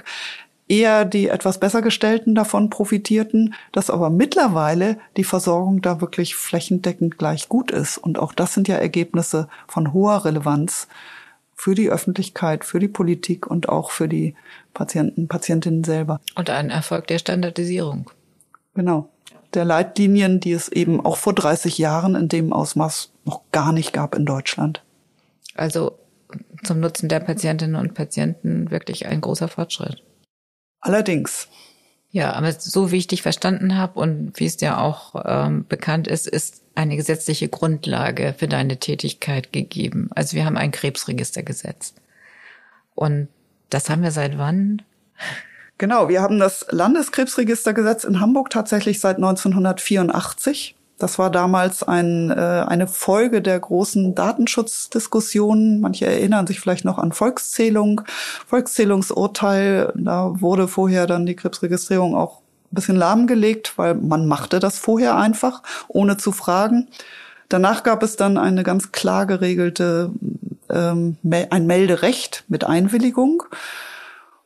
eher 0.67 1.06
die 1.06 1.30
etwas 1.30 1.60
besser 1.60 1.82
gestellten 1.82 2.36
davon 2.36 2.69
profitierten, 2.69 3.56
dass 3.71 3.89
aber 3.89 4.10
mittlerweile 4.10 4.97
die 5.15 5.23
Versorgung 5.23 5.82
da 5.82 6.01
wirklich 6.01 6.36
flächendeckend 6.36 7.17
gleich 7.17 7.49
gut 7.49 7.71
ist. 7.71 7.97
Und 7.97 8.19
auch 8.19 8.34
das 8.34 8.53
sind 8.53 8.67
ja 8.67 8.75
Ergebnisse 8.75 9.47
von 9.67 9.93
hoher 9.93 10.25
Relevanz 10.25 10.88
für 11.56 11.73
die 11.73 11.89
Öffentlichkeit, 11.89 12.65
für 12.65 12.80
die 12.80 12.88
Politik 12.88 13.47
und 13.47 13.69
auch 13.69 13.91
für 13.91 14.08
die 14.08 14.36
Patienten, 14.73 15.27
Patientinnen 15.27 15.84
selber. 15.84 16.19
Und 16.36 16.49
ein 16.49 16.69
Erfolg 16.69 17.08
der 17.08 17.17
Standardisierung. 17.17 18.12
Genau. 18.75 19.10
Der 19.53 19.65
Leitlinien, 19.65 20.39
die 20.39 20.51
es 20.51 20.69
eben 20.69 21.03
auch 21.03 21.17
vor 21.17 21.34
30 21.34 21.77
Jahren 21.77 22.15
in 22.15 22.27
dem 22.27 22.53
Ausmaß 22.53 23.12
noch 23.25 23.41
gar 23.51 23.71
nicht 23.71 23.93
gab 23.93 24.13
in 24.13 24.25
Deutschland. 24.25 24.84
Also 25.56 25.97
zum 26.63 26.80
Nutzen 26.80 27.10
der 27.10 27.21
Patientinnen 27.21 27.75
und 27.75 27.93
Patienten 27.93 28.69
wirklich 28.69 29.08
ein 29.08 29.21
großer 29.21 29.47
Fortschritt. 29.47 30.03
Allerdings. 30.79 31.47
Ja, 32.11 32.33
aber 32.33 32.51
so 32.53 32.91
wie 32.91 32.97
ich 32.97 33.07
dich 33.07 33.21
verstanden 33.21 33.77
habe 33.77 33.99
und 33.99 34.39
wie 34.39 34.45
es 34.45 34.57
dir 34.57 34.79
auch 34.79 35.15
ähm, 35.25 35.65
bekannt 35.67 36.07
ist, 36.07 36.25
ist 36.25 36.61
eine 36.73 36.95
gesetzliche 36.95 37.49
Grundlage 37.49 38.33
für 38.37 38.47
deine 38.47 38.77
Tätigkeit 38.77 39.51
gegeben. 39.51 40.09
Also 40.15 40.35
wir 40.35 40.45
haben 40.45 40.57
ein 40.57 40.71
Krebsregistergesetz. 40.71 41.93
Und 42.95 43.27
das 43.69 43.89
haben 43.89 44.03
wir 44.03 44.11
seit 44.11 44.37
wann? 44.37 44.81
Genau, 45.77 46.09
wir 46.09 46.21
haben 46.21 46.39
das 46.39 46.65
Landeskrebsregistergesetz 46.69 48.03
in 48.03 48.19
Hamburg 48.19 48.49
tatsächlich 48.49 48.99
seit 48.99 49.17
1984. 49.17 50.76
Das 50.97 51.19
war 51.19 51.29
damals 51.29 51.83
ein, 51.83 52.31
äh, 52.31 52.33
eine 52.67 52.88
Folge 52.88 53.41
der 53.41 53.60
großen 53.60 54.15
Datenschutzdiskussionen. 54.15 55.79
Manche 55.79 56.07
erinnern 56.07 56.47
sich 56.47 56.60
vielleicht 56.60 56.86
noch 56.86 56.97
an 56.97 57.12
Volkszählung, 57.12 58.01
Volkszählungsurteil. 58.47 59.93
Da 59.95 60.31
wurde 60.41 60.67
vorher 60.67 61.05
dann 61.05 61.25
die 61.25 61.36
Krebsregistrierung 61.36 62.15
auch 62.15 62.39
ein 62.71 62.75
bisschen 62.75 62.95
lahmgelegt, 62.95 63.73
weil 63.77 63.93
man 63.93 64.25
machte 64.25 64.60
das 64.60 64.79
vorher 64.79 65.15
einfach, 65.17 65.62
ohne 65.88 66.17
zu 66.17 66.31
fragen. 66.31 66.88
Danach 67.47 67.83
gab 67.83 68.03
es 68.03 68.15
dann 68.15 68.38
eine 68.38 68.63
ganz 68.63 68.91
klar 68.91 69.25
geregelte 69.25 70.12
ähm, 70.69 71.17
ein 71.49 71.67
Melderecht 71.67 72.43
mit 72.47 72.65
Einwilligung. 72.65 73.43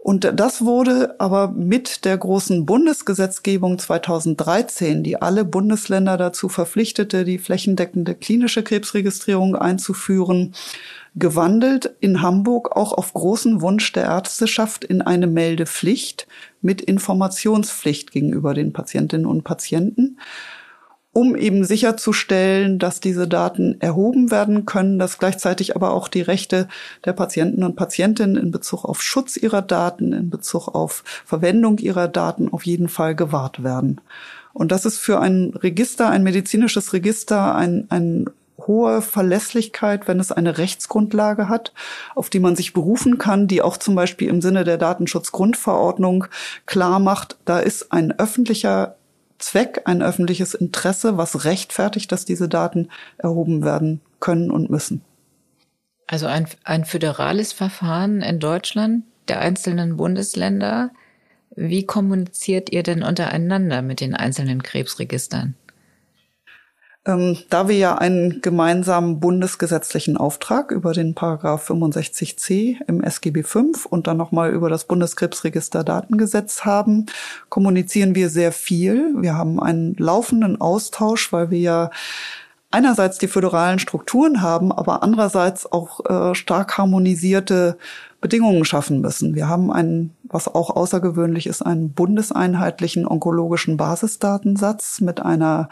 Und 0.03 0.31
das 0.33 0.65
wurde 0.65 1.15
aber 1.19 1.49
mit 1.49 2.05
der 2.05 2.17
großen 2.17 2.65
Bundesgesetzgebung 2.65 3.77
2013, 3.77 5.03
die 5.03 5.21
alle 5.21 5.45
Bundesländer 5.45 6.17
dazu 6.17 6.49
verpflichtete, 6.49 7.23
die 7.23 7.37
flächendeckende 7.37 8.15
klinische 8.15 8.63
Krebsregistrierung 8.63 9.55
einzuführen, 9.55 10.55
gewandelt 11.13 11.93
in 11.99 12.23
Hamburg 12.23 12.75
auch 12.75 12.93
auf 12.93 13.13
großen 13.13 13.61
Wunsch 13.61 13.91
der 13.91 14.05
Ärzteschaft 14.05 14.83
in 14.83 15.03
eine 15.03 15.27
Meldepflicht 15.27 16.25
mit 16.61 16.81
Informationspflicht 16.81 18.11
gegenüber 18.11 18.55
den 18.55 18.73
Patientinnen 18.73 19.27
und 19.27 19.43
Patienten 19.43 20.17
um 21.13 21.35
eben 21.35 21.65
sicherzustellen, 21.65 22.79
dass 22.79 23.01
diese 23.01 23.27
Daten 23.27 23.75
erhoben 23.81 24.31
werden 24.31 24.65
können, 24.65 24.97
dass 24.97 25.17
gleichzeitig 25.17 25.75
aber 25.75 25.91
auch 25.91 26.07
die 26.07 26.21
Rechte 26.21 26.69
der 27.03 27.13
Patienten 27.13 27.63
und 27.63 27.75
Patientinnen 27.75 28.37
in 28.37 28.51
Bezug 28.51 28.85
auf 28.85 29.01
Schutz 29.01 29.35
ihrer 29.35 29.61
Daten, 29.61 30.13
in 30.13 30.29
Bezug 30.29 30.69
auf 30.69 31.03
Verwendung 31.25 31.79
ihrer 31.79 32.07
Daten 32.07 32.51
auf 32.51 32.65
jeden 32.65 32.87
Fall 32.87 33.15
gewahrt 33.15 33.63
werden. 33.63 33.99
Und 34.53 34.71
das 34.71 34.85
ist 34.85 34.99
für 34.99 35.19
ein 35.19 35.53
Register, 35.55 36.09
ein 36.09 36.23
medizinisches 36.23 36.93
Register, 36.93 37.55
ein, 37.55 37.87
ein 37.89 38.29
hohe 38.67 39.01
Verlässlichkeit, 39.01 40.07
wenn 40.07 40.19
es 40.19 40.31
eine 40.31 40.57
Rechtsgrundlage 40.57 41.49
hat, 41.49 41.73
auf 42.15 42.29
die 42.29 42.39
man 42.39 42.55
sich 42.55 42.73
berufen 42.73 43.17
kann, 43.17 43.47
die 43.47 43.61
auch 43.61 43.77
zum 43.77 43.95
Beispiel 43.95 44.29
im 44.29 44.41
Sinne 44.41 44.63
der 44.63 44.77
Datenschutzgrundverordnung 44.77 46.25
klar 46.65 46.99
macht, 46.99 47.37
da 47.45 47.59
ist 47.59 47.91
ein 47.91 48.17
öffentlicher 48.17 48.95
Zweck, 49.41 49.81
ein 49.85 50.01
öffentliches 50.01 50.53
Interesse, 50.53 51.17
was 51.17 51.45
rechtfertigt, 51.45 52.11
dass 52.11 52.25
diese 52.25 52.47
Daten 52.47 52.89
erhoben 53.17 53.63
werden 53.63 54.01
können 54.19 54.51
und 54.51 54.69
müssen. 54.69 55.01
Also 56.07 56.27
ein, 56.27 56.47
ein 56.63 56.85
föderales 56.85 57.53
Verfahren 57.53 58.21
in 58.21 58.39
Deutschland 58.39 59.03
der 59.27 59.39
einzelnen 59.39 59.97
Bundesländer. 59.97 60.91
Wie 61.55 61.85
kommuniziert 61.85 62.71
ihr 62.71 62.83
denn 62.83 63.03
untereinander 63.03 63.81
mit 63.81 63.99
den 63.99 64.15
einzelnen 64.15 64.63
Krebsregistern? 64.63 65.55
Ähm, 67.03 67.35
da 67.49 67.67
wir 67.67 67.77
ja 67.77 67.97
einen 67.97 68.41
gemeinsamen 68.41 69.19
bundesgesetzlichen 69.19 70.17
Auftrag 70.17 70.69
über 70.69 70.93
den 70.93 71.15
Paragraph 71.15 71.67
65c 71.67 72.77
im 72.87 73.01
SGB 73.03 73.41
V 73.41 73.65
und 73.89 74.05
dann 74.05 74.17
nochmal 74.17 74.51
über 74.51 74.69
das 74.69 74.85
Bundeskrebsregister 74.85 75.83
Datengesetz 75.83 76.63
haben, 76.63 77.07
kommunizieren 77.49 78.13
wir 78.13 78.29
sehr 78.29 78.51
viel. 78.51 79.15
Wir 79.17 79.35
haben 79.35 79.59
einen 79.59 79.95
laufenden 79.95 80.61
Austausch, 80.61 81.33
weil 81.33 81.49
wir 81.49 81.59
ja 81.59 81.89
einerseits 82.69 83.17
die 83.17 83.27
föderalen 83.27 83.79
Strukturen 83.79 84.43
haben, 84.43 84.71
aber 84.71 85.01
andererseits 85.01 85.71
auch 85.71 86.05
äh, 86.05 86.35
stark 86.35 86.77
harmonisierte 86.77 87.77
Bedingungen 88.21 88.63
schaffen 88.65 89.01
müssen. 89.01 89.33
Wir 89.33 89.49
haben 89.49 89.71
einen, 89.71 90.15
was 90.23 90.47
auch 90.47 90.69
außergewöhnlich 90.69 91.47
ist, 91.47 91.63
einen 91.63 91.91
bundeseinheitlichen 91.91 93.07
onkologischen 93.07 93.77
Basisdatensatz 93.77 95.01
mit 95.01 95.19
einer 95.21 95.69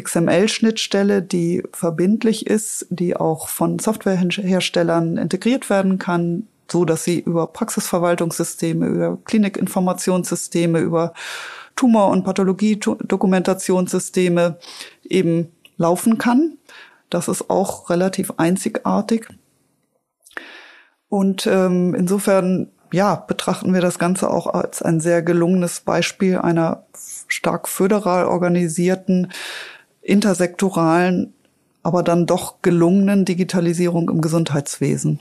XML-Schnittstelle, 0.00 1.22
die 1.22 1.64
verbindlich 1.72 2.46
ist, 2.46 2.86
die 2.88 3.16
auch 3.16 3.48
von 3.48 3.80
Softwareherstellern 3.80 5.16
integriert 5.16 5.70
werden 5.70 5.98
kann, 5.98 6.46
so 6.70 6.84
dass 6.84 7.02
sie 7.02 7.18
über 7.18 7.48
Praxisverwaltungssysteme, 7.48 8.86
über 8.86 9.18
Klinikinformationssysteme, 9.24 10.78
über 10.78 11.14
Tumor- 11.74 12.10
und 12.10 12.22
Pathologie-Dokumentationssysteme 12.22 14.56
eben 15.02 15.48
laufen 15.76 16.18
kann. 16.18 16.58
Das 17.10 17.26
ist 17.26 17.50
auch 17.50 17.90
relativ 17.90 18.34
einzigartig. 18.36 19.26
Und 21.08 21.46
ähm, 21.46 21.94
insofern, 21.94 22.68
ja, 22.92 23.14
betrachten 23.16 23.72
wir 23.72 23.80
das 23.80 23.98
Ganze 23.98 24.30
auch 24.30 24.46
als 24.46 24.82
ein 24.82 25.00
sehr 25.00 25.22
gelungenes 25.22 25.80
Beispiel 25.80 26.38
einer 26.38 26.84
stark 27.28 27.68
föderal 27.68 28.26
organisierten, 28.26 29.32
intersektoralen, 30.02 31.34
aber 31.82 32.02
dann 32.02 32.26
doch 32.26 32.60
gelungenen 32.62 33.24
Digitalisierung 33.24 34.10
im 34.10 34.20
Gesundheitswesen. 34.20 35.20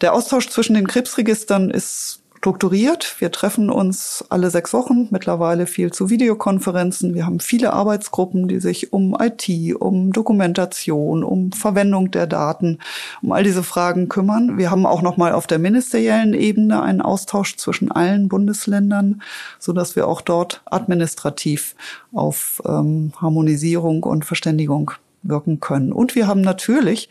Der 0.00 0.12
Austausch 0.12 0.48
zwischen 0.48 0.74
den 0.74 0.86
Krebsregistern 0.86 1.70
ist 1.70 2.22
strukturiert. 2.38 3.16
Wir 3.18 3.32
treffen 3.32 3.68
uns 3.68 4.24
alle 4.28 4.50
sechs 4.50 4.72
Wochen, 4.72 5.08
mittlerweile 5.10 5.66
viel 5.66 5.92
zu 5.92 6.08
Videokonferenzen. 6.08 7.14
Wir 7.14 7.26
haben 7.26 7.40
viele 7.40 7.72
Arbeitsgruppen, 7.72 8.46
die 8.46 8.60
sich 8.60 8.92
um 8.92 9.16
IT, 9.20 9.48
um 9.80 10.12
Dokumentation, 10.12 11.24
um 11.24 11.50
Verwendung 11.50 12.12
der 12.12 12.28
Daten, 12.28 12.78
um 13.22 13.32
all 13.32 13.42
diese 13.42 13.64
Fragen 13.64 14.08
kümmern. 14.08 14.56
Wir 14.56 14.70
haben 14.70 14.86
auch 14.86 15.02
noch 15.02 15.16
mal 15.16 15.32
auf 15.32 15.48
der 15.48 15.58
ministeriellen 15.58 16.32
Ebene 16.32 16.80
einen 16.80 17.02
Austausch 17.02 17.56
zwischen 17.56 17.90
allen 17.90 18.28
Bundesländern, 18.28 19.20
so 19.58 19.72
dass 19.72 19.96
wir 19.96 20.06
auch 20.06 20.20
dort 20.20 20.62
administrativ 20.66 21.74
auf 22.12 22.62
ähm, 22.64 23.12
Harmonisierung 23.20 24.04
und 24.04 24.24
Verständigung 24.24 24.92
wirken 25.24 25.58
können. 25.58 25.92
Und 25.92 26.14
wir 26.14 26.28
haben 26.28 26.42
natürlich 26.42 27.08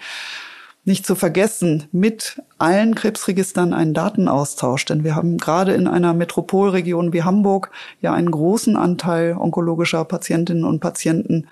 nicht 0.87 1.05
zu 1.05 1.15
vergessen, 1.15 1.83
mit 1.91 2.41
allen 2.57 2.95
Krebsregistern 2.95 3.73
einen 3.73 3.93
Datenaustausch, 3.93 4.85
denn 4.85 5.03
wir 5.03 5.15
haben 5.15 5.37
gerade 5.37 5.73
in 5.73 5.85
einer 5.85 6.13
Metropolregion 6.13 7.11
wie 7.11 7.23
Hamburg 7.23 7.71
ja 7.99 8.13
einen 8.13 8.31
großen 8.31 8.77
Anteil 8.77 9.35
onkologischer 9.37 10.05
Patientinnen 10.05 10.63
und 10.63 10.79
Patienten 10.79 11.49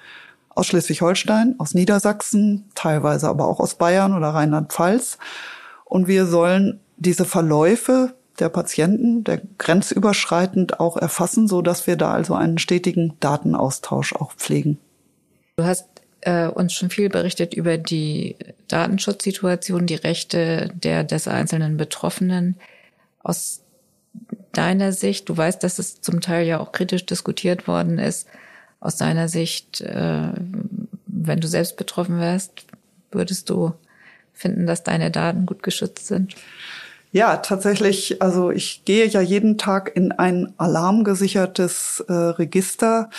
aus 0.50 0.68
Schleswig-Holstein, 0.68 1.56
aus 1.58 1.74
Niedersachsen, 1.74 2.70
teilweise 2.76 3.28
aber 3.28 3.46
auch 3.50 3.60
aus 3.60 3.76
Bayern 3.76 4.14
oder 4.14 4.30
Rheinland-Pfalz. 4.30 5.18
Und 5.84 6.08
wir 6.08 6.28
sollen 6.28 6.80
diese 6.96 7.26
Verläufe 7.26 8.14
der 8.40 8.48
Patienten, 8.48 9.26
der 9.26 9.42
grenzüberschreitend 9.58 10.80
auch 10.80 10.96
erfassen, 10.96 11.50
so 11.50 11.62
dass 11.62 11.88
wir 11.88 11.98
da 11.98 12.12
also 12.14 12.36
einen 12.36 12.58
stetigen 12.58 13.16
Datenaustausch 13.20 14.14
auch 14.14 14.32
pflegen. 14.32 14.78
Du 15.58 15.66
hast 15.66 15.95
äh, 16.26 16.48
uns 16.48 16.74
schon 16.74 16.90
viel 16.90 17.10
berichtet 17.10 17.54
über 17.54 17.78
die 17.78 18.36
Datenschutzsituation, 18.68 19.86
die 19.86 19.96
Rechte 19.96 20.72
der 20.74 21.04
des 21.04 21.28
einzelnen 21.28 21.78
Betroffenen. 21.78 22.56
Aus 23.24 23.62
deiner 24.52 24.92
Sicht, 24.92 25.30
du 25.30 25.38
weißt, 25.38 25.64
dass 25.64 25.80
es 25.80 26.02
zum 26.02 26.22
Teil 26.22 26.46
ja 26.48 26.60
auch 26.60 26.72
kritisch 26.72 27.06
diskutiert 27.06 27.68
worden 27.68 28.00
ist. 28.00 28.28
Aus 28.80 28.98
deiner 28.98 29.30
Sicht, 29.30 29.82
äh, 29.82 30.30
wenn 31.06 31.40
du 31.40 31.48
selbst 31.48 31.78
betroffen 31.78 32.20
wärst, 32.20 32.66
würdest 33.12 33.50
du 33.50 33.74
finden, 34.34 34.66
dass 34.66 34.84
deine 34.84 35.12
Daten 35.12 35.46
gut 35.46 35.64
geschützt 35.64 36.08
sind? 36.08 36.36
Ja, 37.12 37.38
tatsächlich. 37.38 38.22
Also 38.22 38.52
ich 38.52 38.84
gehe 38.84 39.06
ja 39.06 39.22
jeden 39.22 39.58
Tag 39.58 39.96
in 39.96 40.12
ein 40.12 40.54
alarmgesichertes 40.58 42.04
äh, 42.08 42.14
Register 42.14 43.10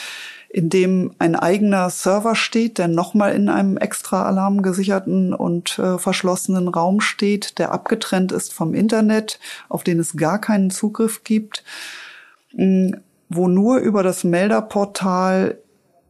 in 0.49 0.71
dem 0.71 1.13
ein 1.19 1.37
eigener 1.37 1.91
Server 1.91 2.35
steht, 2.35 2.79
der 2.79 2.89
nochmal 2.89 3.35
in 3.35 3.49
einem 3.49 3.77
extra 3.77 4.25
alarmgesicherten 4.25 5.35
und 5.35 5.79
äh, 5.79 5.99
verschlossenen 5.99 6.69
Raum 6.69 7.01
steht, 7.01 7.59
der 7.59 7.73
abgetrennt 7.73 8.33
ist 8.33 8.53
vom 8.53 8.75
Internet, 8.75 9.39
auf 9.69 9.85
den 9.85 9.99
es 9.99 10.17
gar 10.17 10.41
keinen 10.41 10.71
Zugriff 10.71 11.25
gibt. 11.25 11.65
wo 13.29 13.49
nur 13.49 13.79
über 13.79 14.03
das 14.03 14.25
Melderportal 14.25 15.59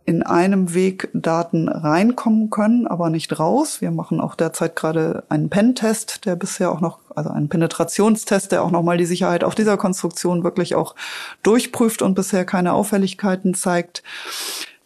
in 0.07 0.23
einem 0.23 0.73
Weg 0.73 1.09
Daten 1.12 1.69
reinkommen 1.69 2.49
können, 2.49 2.87
aber 2.87 3.11
nicht 3.11 3.38
raus. 3.40 3.81
Wir 3.81 3.90
machen 3.90 4.21
auch 4.21 4.37
derzeit 4.37 4.77
gerade 4.77 5.25
einen 5.29 5.51
Pen-Test, 5.51 6.25
der 6.25 6.37
bisher 6.37 6.71
auch 6.71 6.81
noch, 6.81 7.01
also 7.16 7.31
einen 7.31 7.49
Penetrationstest, 7.49 8.53
der 8.53 8.62
auch 8.62 8.71
nochmal 8.71 8.99
die 8.99 9.05
Sicherheit 9.05 9.42
auf 9.42 9.57
dieser 9.57 9.77
Konstruktion 9.77 10.45
wirklich 10.45 10.77
auch 10.77 10.95
durchprüft 11.42 12.03
und 12.03 12.14
bisher 12.14 12.45
keine 12.45 12.73
Auffälligkeiten 12.73 13.53
zeigt. 13.55 14.05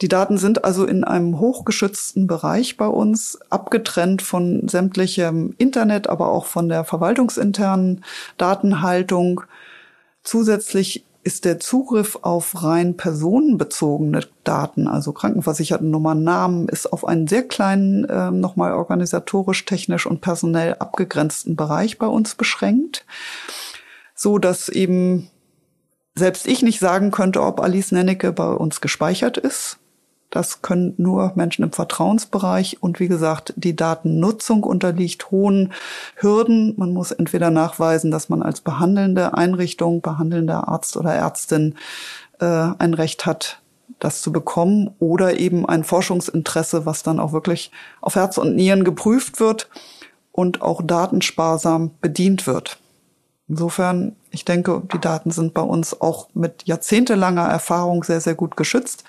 Die 0.00 0.08
Daten 0.08 0.38
sind 0.38 0.64
also 0.64 0.86
in 0.86 1.04
einem 1.04 1.38
hochgeschützten 1.38 2.26
Bereich 2.26 2.78
bei 2.78 2.86
uns, 2.86 3.38
abgetrennt 3.50 4.22
von 4.22 4.66
sämtlichem 4.66 5.54
Internet, 5.58 6.08
aber 6.08 6.32
auch 6.32 6.46
von 6.46 6.70
der 6.70 6.84
verwaltungsinternen 6.84 8.02
Datenhaltung. 8.38 9.42
Zusätzlich 10.22 11.04
ist 11.22 11.44
der 11.44 11.60
Zugriff 11.60 12.18
auf 12.22 12.62
rein 12.62 12.96
personenbezogene 12.96 14.26
Daten, 14.42 14.88
also 14.88 15.12
Krankenversichertennummern, 15.12 16.22
Namen, 16.22 16.68
ist 16.68 16.92
auf 16.92 17.06
einen 17.06 17.26
sehr 17.26 17.46
kleinen, 17.46 18.04
äh, 18.04 18.30
nochmal 18.30 18.72
organisatorisch, 18.72 19.64
technisch 19.66 20.06
und 20.06 20.22
personell 20.22 20.76
abgegrenzten 20.78 21.56
Bereich 21.56 21.98
bei 21.98 22.06
uns 22.06 22.34
beschränkt, 22.34 23.04
so 24.14 24.38
dass 24.38 24.68
eben 24.68 25.30
selbst 26.14 26.46
ich 26.46 26.62
nicht 26.62 26.80
sagen 26.80 27.10
könnte, 27.10 27.42
ob 27.42 27.60
Alice 27.60 27.92
Nennecke 27.92 28.32
bei 28.32 28.50
uns 28.52 28.80
gespeichert 28.80 29.36
ist. 29.36 29.78
Das 30.30 30.62
können 30.62 30.94
nur 30.96 31.32
Menschen 31.34 31.64
im 31.64 31.72
Vertrauensbereich. 31.72 32.78
Und 32.80 33.00
wie 33.00 33.08
gesagt, 33.08 33.52
die 33.56 33.74
Datennutzung 33.74 34.62
unterliegt 34.62 35.30
hohen 35.32 35.72
Hürden. 36.14 36.74
Man 36.76 36.92
muss 36.92 37.10
entweder 37.10 37.50
nachweisen, 37.50 38.12
dass 38.12 38.28
man 38.28 38.42
als 38.42 38.60
behandelnde 38.60 39.34
Einrichtung, 39.34 40.00
behandelnder 40.00 40.68
Arzt 40.68 40.96
oder 40.96 41.12
Ärztin 41.12 41.74
äh, 42.38 42.44
ein 42.44 42.94
Recht 42.94 43.26
hat, 43.26 43.60
das 43.98 44.22
zu 44.22 44.30
bekommen 44.30 44.94
oder 45.00 45.36
eben 45.36 45.68
ein 45.68 45.82
Forschungsinteresse, 45.82 46.86
was 46.86 47.02
dann 47.02 47.18
auch 47.18 47.32
wirklich 47.32 47.72
auf 48.00 48.14
Herz 48.14 48.38
und 48.38 48.54
Nieren 48.54 48.84
geprüft 48.84 49.40
wird 49.40 49.68
und 50.30 50.62
auch 50.62 50.80
datensparsam 50.82 51.90
bedient 52.00 52.46
wird. 52.46 52.78
Insofern, 53.48 54.14
ich 54.30 54.44
denke, 54.44 54.80
die 54.92 55.00
Daten 55.00 55.32
sind 55.32 55.54
bei 55.54 55.62
uns 55.62 56.00
auch 56.00 56.28
mit 56.34 56.62
jahrzehntelanger 56.66 57.48
Erfahrung 57.48 58.04
sehr, 58.04 58.20
sehr 58.20 58.36
gut 58.36 58.56
geschützt. 58.56 59.02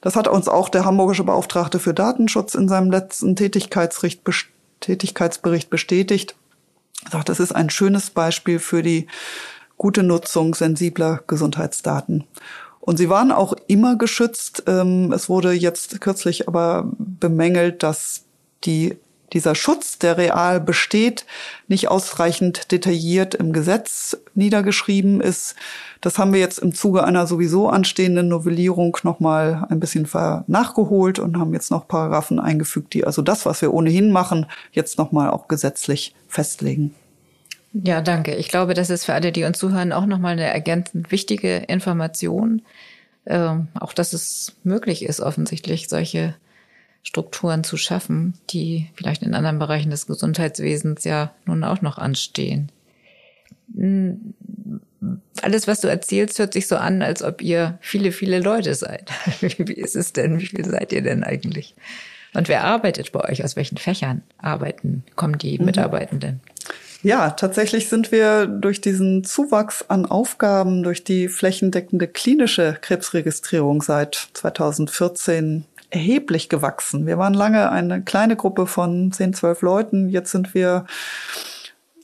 Das 0.00 0.16
hat 0.16 0.28
uns 0.28 0.48
auch 0.48 0.68
der 0.68 0.84
hamburgische 0.84 1.24
Beauftragte 1.24 1.78
für 1.78 1.94
Datenschutz 1.94 2.54
in 2.54 2.68
seinem 2.68 2.90
letzten 2.90 3.36
Tätigkeitsbericht 3.36 4.24
bestätigt. 5.70 6.34
Er 7.04 7.10
sagt, 7.10 7.28
das 7.28 7.40
ist 7.40 7.52
ein 7.52 7.70
schönes 7.70 8.10
Beispiel 8.10 8.58
für 8.58 8.82
die 8.82 9.06
gute 9.76 10.02
Nutzung 10.02 10.54
sensibler 10.54 11.22
Gesundheitsdaten. 11.26 12.24
Und 12.80 12.96
sie 12.96 13.10
waren 13.10 13.30
auch 13.30 13.54
immer 13.66 13.96
geschützt. 13.96 14.64
Ähm, 14.66 15.12
es 15.12 15.28
wurde 15.28 15.52
jetzt 15.52 16.00
kürzlich 16.00 16.48
aber 16.48 16.90
bemängelt, 16.98 17.82
dass 17.82 18.24
die 18.64 18.96
dieser 19.32 19.54
Schutz, 19.54 19.98
der 19.98 20.18
real 20.18 20.60
besteht, 20.60 21.24
nicht 21.68 21.88
ausreichend 21.88 22.72
detailliert 22.72 23.34
im 23.34 23.52
Gesetz 23.52 24.16
niedergeschrieben 24.34 25.20
ist. 25.20 25.54
Das 26.00 26.18
haben 26.18 26.32
wir 26.32 26.40
jetzt 26.40 26.58
im 26.58 26.74
Zuge 26.74 27.04
einer 27.04 27.26
sowieso 27.26 27.68
anstehenden 27.68 28.28
Novellierung 28.28 28.96
nochmal 29.02 29.66
ein 29.68 29.80
bisschen 29.80 30.08
nachgeholt 30.46 31.18
und 31.18 31.38
haben 31.38 31.54
jetzt 31.54 31.70
noch 31.70 31.86
Paragraphen 31.86 32.40
eingefügt, 32.40 32.94
die 32.94 33.04
also 33.04 33.22
das, 33.22 33.46
was 33.46 33.62
wir 33.62 33.72
ohnehin 33.72 34.10
machen, 34.10 34.46
jetzt 34.72 34.98
nochmal 34.98 35.30
auch 35.30 35.48
gesetzlich 35.48 36.14
festlegen. 36.28 36.94
Ja, 37.72 38.00
danke. 38.00 38.34
Ich 38.34 38.48
glaube, 38.48 38.74
das 38.74 38.90
ist 38.90 39.04
für 39.04 39.14
alle, 39.14 39.30
die 39.30 39.44
uns 39.44 39.58
zuhören, 39.58 39.92
auch 39.92 40.06
nochmal 40.06 40.32
eine 40.32 40.44
ergänzend 40.44 41.12
wichtige 41.12 41.58
Information. 41.58 42.62
Ähm, 43.26 43.68
auch, 43.78 43.92
dass 43.92 44.12
es 44.12 44.56
möglich 44.64 45.04
ist, 45.04 45.20
offensichtlich 45.20 45.88
solche 45.88 46.34
Strukturen 47.02 47.64
zu 47.64 47.76
schaffen, 47.76 48.34
die 48.50 48.88
vielleicht 48.94 49.22
in 49.22 49.34
anderen 49.34 49.58
Bereichen 49.58 49.90
des 49.90 50.06
Gesundheitswesens 50.06 51.04
ja 51.04 51.34
nun 51.46 51.64
auch 51.64 51.82
noch 51.82 51.98
anstehen. 51.98 52.70
Hm, 53.74 54.34
alles, 55.42 55.66
was 55.66 55.80
du 55.80 55.88
erzählst, 55.88 56.38
hört 56.38 56.52
sich 56.52 56.66
so 56.66 56.76
an, 56.76 57.02
als 57.02 57.22
ob 57.22 57.40
ihr 57.40 57.78
viele, 57.80 58.12
viele 58.12 58.40
Leute 58.40 58.74
seid. 58.74 59.10
Wie 59.40 59.72
ist 59.72 59.96
es 59.96 60.12
denn? 60.12 60.38
Wie 60.38 60.46
viele 60.46 60.68
seid 60.68 60.92
ihr 60.92 61.02
denn 61.02 61.24
eigentlich? 61.24 61.74
Und 62.34 62.48
wer 62.48 62.64
arbeitet 62.64 63.12
bei 63.12 63.28
euch? 63.28 63.42
Aus 63.42 63.56
welchen 63.56 63.78
Fächern 63.78 64.22
arbeiten, 64.38 65.02
kommen 65.16 65.38
die 65.38 65.58
mhm. 65.58 65.64
Mitarbeitenden? 65.64 66.40
Ja, 67.02 67.30
tatsächlich 67.30 67.88
sind 67.88 68.12
wir 68.12 68.46
durch 68.46 68.82
diesen 68.82 69.24
Zuwachs 69.24 69.86
an 69.88 70.04
Aufgaben, 70.04 70.82
durch 70.82 71.02
die 71.02 71.28
flächendeckende 71.28 72.06
klinische 72.06 72.76
Krebsregistrierung 72.78 73.80
seit 73.80 74.28
2014 74.34 75.64
erheblich 75.90 76.48
gewachsen. 76.48 77.06
Wir 77.06 77.18
waren 77.18 77.34
lange 77.34 77.70
eine 77.70 78.02
kleine 78.02 78.36
Gruppe 78.36 78.66
von 78.66 79.12
10, 79.12 79.34
12 79.34 79.62
Leuten. 79.62 80.08
Jetzt 80.08 80.30
sind 80.30 80.54
wir 80.54 80.86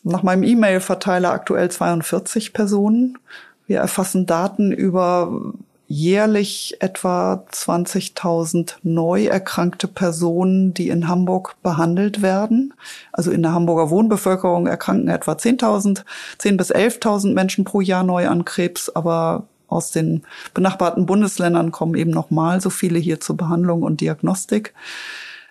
nach 0.02 0.22
meinem 0.22 0.42
E-Mail-Verteiler 0.42 1.30
aktuell 1.30 1.70
42 1.70 2.52
Personen. 2.52 3.18
Wir 3.66 3.78
erfassen 3.78 4.26
Daten 4.26 4.72
über 4.72 5.52
jährlich 5.88 6.76
etwa 6.80 7.44
20.000 7.52 8.74
neu 8.82 9.26
erkrankte 9.26 9.86
Personen, 9.86 10.74
die 10.74 10.88
in 10.88 11.08
Hamburg 11.08 11.56
behandelt 11.62 12.22
werden. 12.22 12.74
Also 13.12 13.30
in 13.30 13.42
der 13.42 13.52
Hamburger 13.52 13.90
Wohnbevölkerung 13.90 14.66
erkranken 14.66 15.08
etwa 15.08 15.32
10.000, 15.32 16.02
10 16.38 16.56
bis 16.56 16.74
11.000 16.74 17.34
Menschen 17.34 17.64
pro 17.64 17.80
Jahr 17.80 18.02
neu 18.02 18.28
an 18.28 18.44
Krebs, 18.44 18.88
aber 18.90 19.44
aus 19.68 19.90
den 19.90 20.22
benachbarten 20.54 21.06
Bundesländern 21.06 21.72
kommen 21.72 21.94
eben 21.94 22.10
noch 22.10 22.30
mal 22.30 22.60
so 22.60 22.70
viele 22.70 22.98
hier 22.98 23.20
zur 23.20 23.36
Behandlung 23.36 23.82
und 23.82 24.00
Diagnostik. 24.00 24.74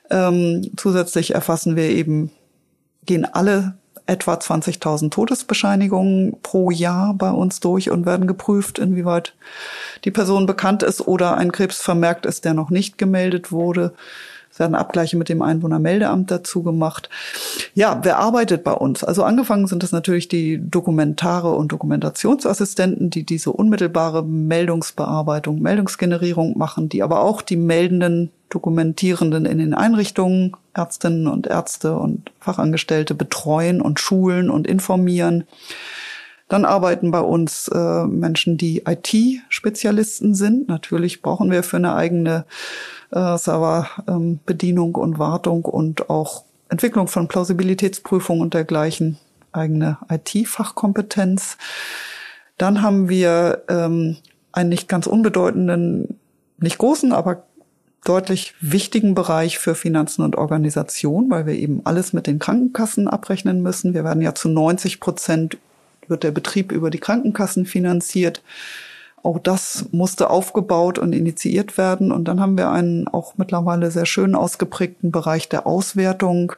Ähm, 0.10 0.72
zusätzlich 0.78 1.34
erfassen 1.34 1.76
wir 1.76 1.90
eben, 1.90 2.32
gehen 3.06 3.26
alle 3.26 3.76
etwa 4.08 4.36
20.000 4.36 5.10
Todesbescheinigungen 5.10 6.38
pro 6.44 6.70
Jahr 6.70 7.16
bei 7.16 7.32
uns 7.32 7.60
durch 7.60 7.90
und 7.90 8.06
werden 8.06 8.28
geprüft, 8.28 8.78
inwieweit 8.78 9.34
die 10.04 10.12
Person 10.12 10.46
bekannt 10.46 10.84
ist 10.84 11.08
oder 11.08 11.38
ein 11.38 11.52
Krebs 11.52 11.82
vermerkt 11.82 12.26
ist, 12.26 12.46
der 12.46 12.54
noch 12.54 12.70
nicht 12.70 12.98
gemeldet 12.98 13.52
wurde. 13.52 13.94
Es 14.56 14.60
werden 14.60 14.76
Abgleiche 14.76 15.18
mit 15.18 15.28
dem 15.28 15.42
Einwohnermeldeamt 15.42 16.32
dazu 16.32 16.64
gemacht. 16.64 17.10
Ja, 17.74 18.00
wer 18.04 18.20
arbeitet 18.20 18.64
bei 18.64 18.72
uns? 18.72 19.04
Also 19.04 19.24
angefangen 19.24 19.68
sind 19.68 19.84
es 19.84 19.92
natürlich 19.92 20.30
die 20.30 20.62
Dokumentare 20.64 21.52
und 21.52 21.74
Dokumentationsassistenten, 21.74 23.10
die 23.10 23.26
diese 23.26 23.52
unmittelbare 23.52 24.24
Meldungsbearbeitung, 24.24 25.62
Meldungsgenerierung 25.62 26.58
machen, 26.58 26.88
die 26.88 27.04
aber 27.04 27.20
auch 27.20 27.42
die 27.42 27.58
meldenden 27.58 28.32
Dokumentierenden 28.50 29.46
in 29.46 29.58
den 29.58 29.74
Einrichtungen, 29.74 30.56
Ärztinnen 30.74 31.28
und 31.28 31.48
Ärzte 31.48 31.98
und 31.98 32.32
Fachangestellte 32.40 33.14
betreuen 33.14 33.82
und 33.82 34.00
schulen 34.00 34.50
und 34.50 34.68
informieren. 34.68 35.44
Dann 36.48 36.66
arbeiten 36.66 37.12
bei 37.12 37.22
uns 37.22 37.68
äh, 37.70 38.06
Menschen, 38.06 38.58
die 38.58 38.84
IT-Spezialisten 38.86 40.36
sind. 40.36 40.68
Natürlich 40.68 41.22
brauchen 41.22 41.50
wir 41.50 41.64
für 41.64 41.78
eine 41.78 41.96
eigene 41.96 42.46
äh, 43.12 43.38
Serverbedienung 43.38 44.90
ähm, 44.96 45.02
und 45.02 45.20
Wartung 45.20 45.66
und 45.66 46.10
auch 46.10 46.44
Entwicklung 46.70 47.08
von 47.08 47.28
Plausibilitätsprüfungen 47.28 48.42
und 48.42 48.54
dergleichen 48.54 49.18
eigene 49.52 49.98
IT-Fachkompetenz. 50.10 51.58
Dann 52.58 52.82
haben 52.82 53.10
wir 53.10 53.64
ähm, 53.68 54.18
einen 54.52 54.70
nicht 54.70 54.88
ganz 54.88 55.08
unbedeutenden, 55.08 56.20
nicht 56.58 56.78
großen, 56.78 57.12
aber 57.12 57.44
deutlich 58.04 58.54
wichtigen 58.62 59.16
Bereich 59.16 59.58
für 59.58 59.74
Finanzen 59.74 60.22
und 60.22 60.36
Organisation, 60.36 61.30
weil 61.32 61.48
wir 61.48 61.56
eben 61.56 61.82
alles 61.86 62.14
mit 62.14 62.28
den 62.28 62.40
Krankenkassen 62.40 63.08
abrechnen 63.08 63.62
müssen. 63.62 63.94
Wir 63.94 64.04
werden 64.04 64.22
ja 64.22 64.36
zu 64.36 64.48
90 64.48 65.00
Prozent 65.00 65.58
wird 66.10 66.24
der 66.24 66.32
Betrieb 66.32 66.72
über 66.72 66.90
die 66.90 67.00
Krankenkassen 67.00 67.66
finanziert. 67.66 68.42
Auch 69.24 69.40
das 69.40 69.88
musste 69.92 70.30
aufgebaut 70.30 71.00
und 71.00 71.14
initiiert 71.14 71.78
werden. 71.78 72.12
Und 72.12 72.28
dann 72.28 72.40
haben 72.40 72.58
wir 72.58 72.70
einen 72.70 73.08
auch 73.08 73.34
mittlerweile 73.38 73.90
sehr 73.90 74.06
schön 74.06 74.36
ausgeprägten 74.36 75.12
Bereich 75.12 75.50
der 75.50 75.66
Auswertung. 75.66 76.54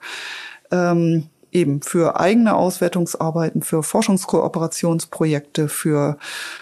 Ähm, 0.71 1.29
eben 1.51 1.81
für 1.81 2.19
eigene 2.19 2.55
Auswertungsarbeiten, 2.55 3.61
für 3.61 3.83
Forschungskooperationsprojekte, 3.83 5.69
für 5.69 6.17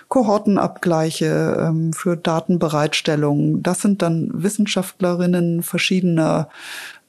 Kohortenabgleiche, 0.08 1.58
ähm, 1.60 1.94
für 1.94 2.16
Datenbereitstellung. 2.16 3.64
Das 3.64 3.82
sind 3.82 4.02
dann 4.02 4.30
Wissenschaftlerinnen 4.34 5.64
verschiedener 5.64 6.50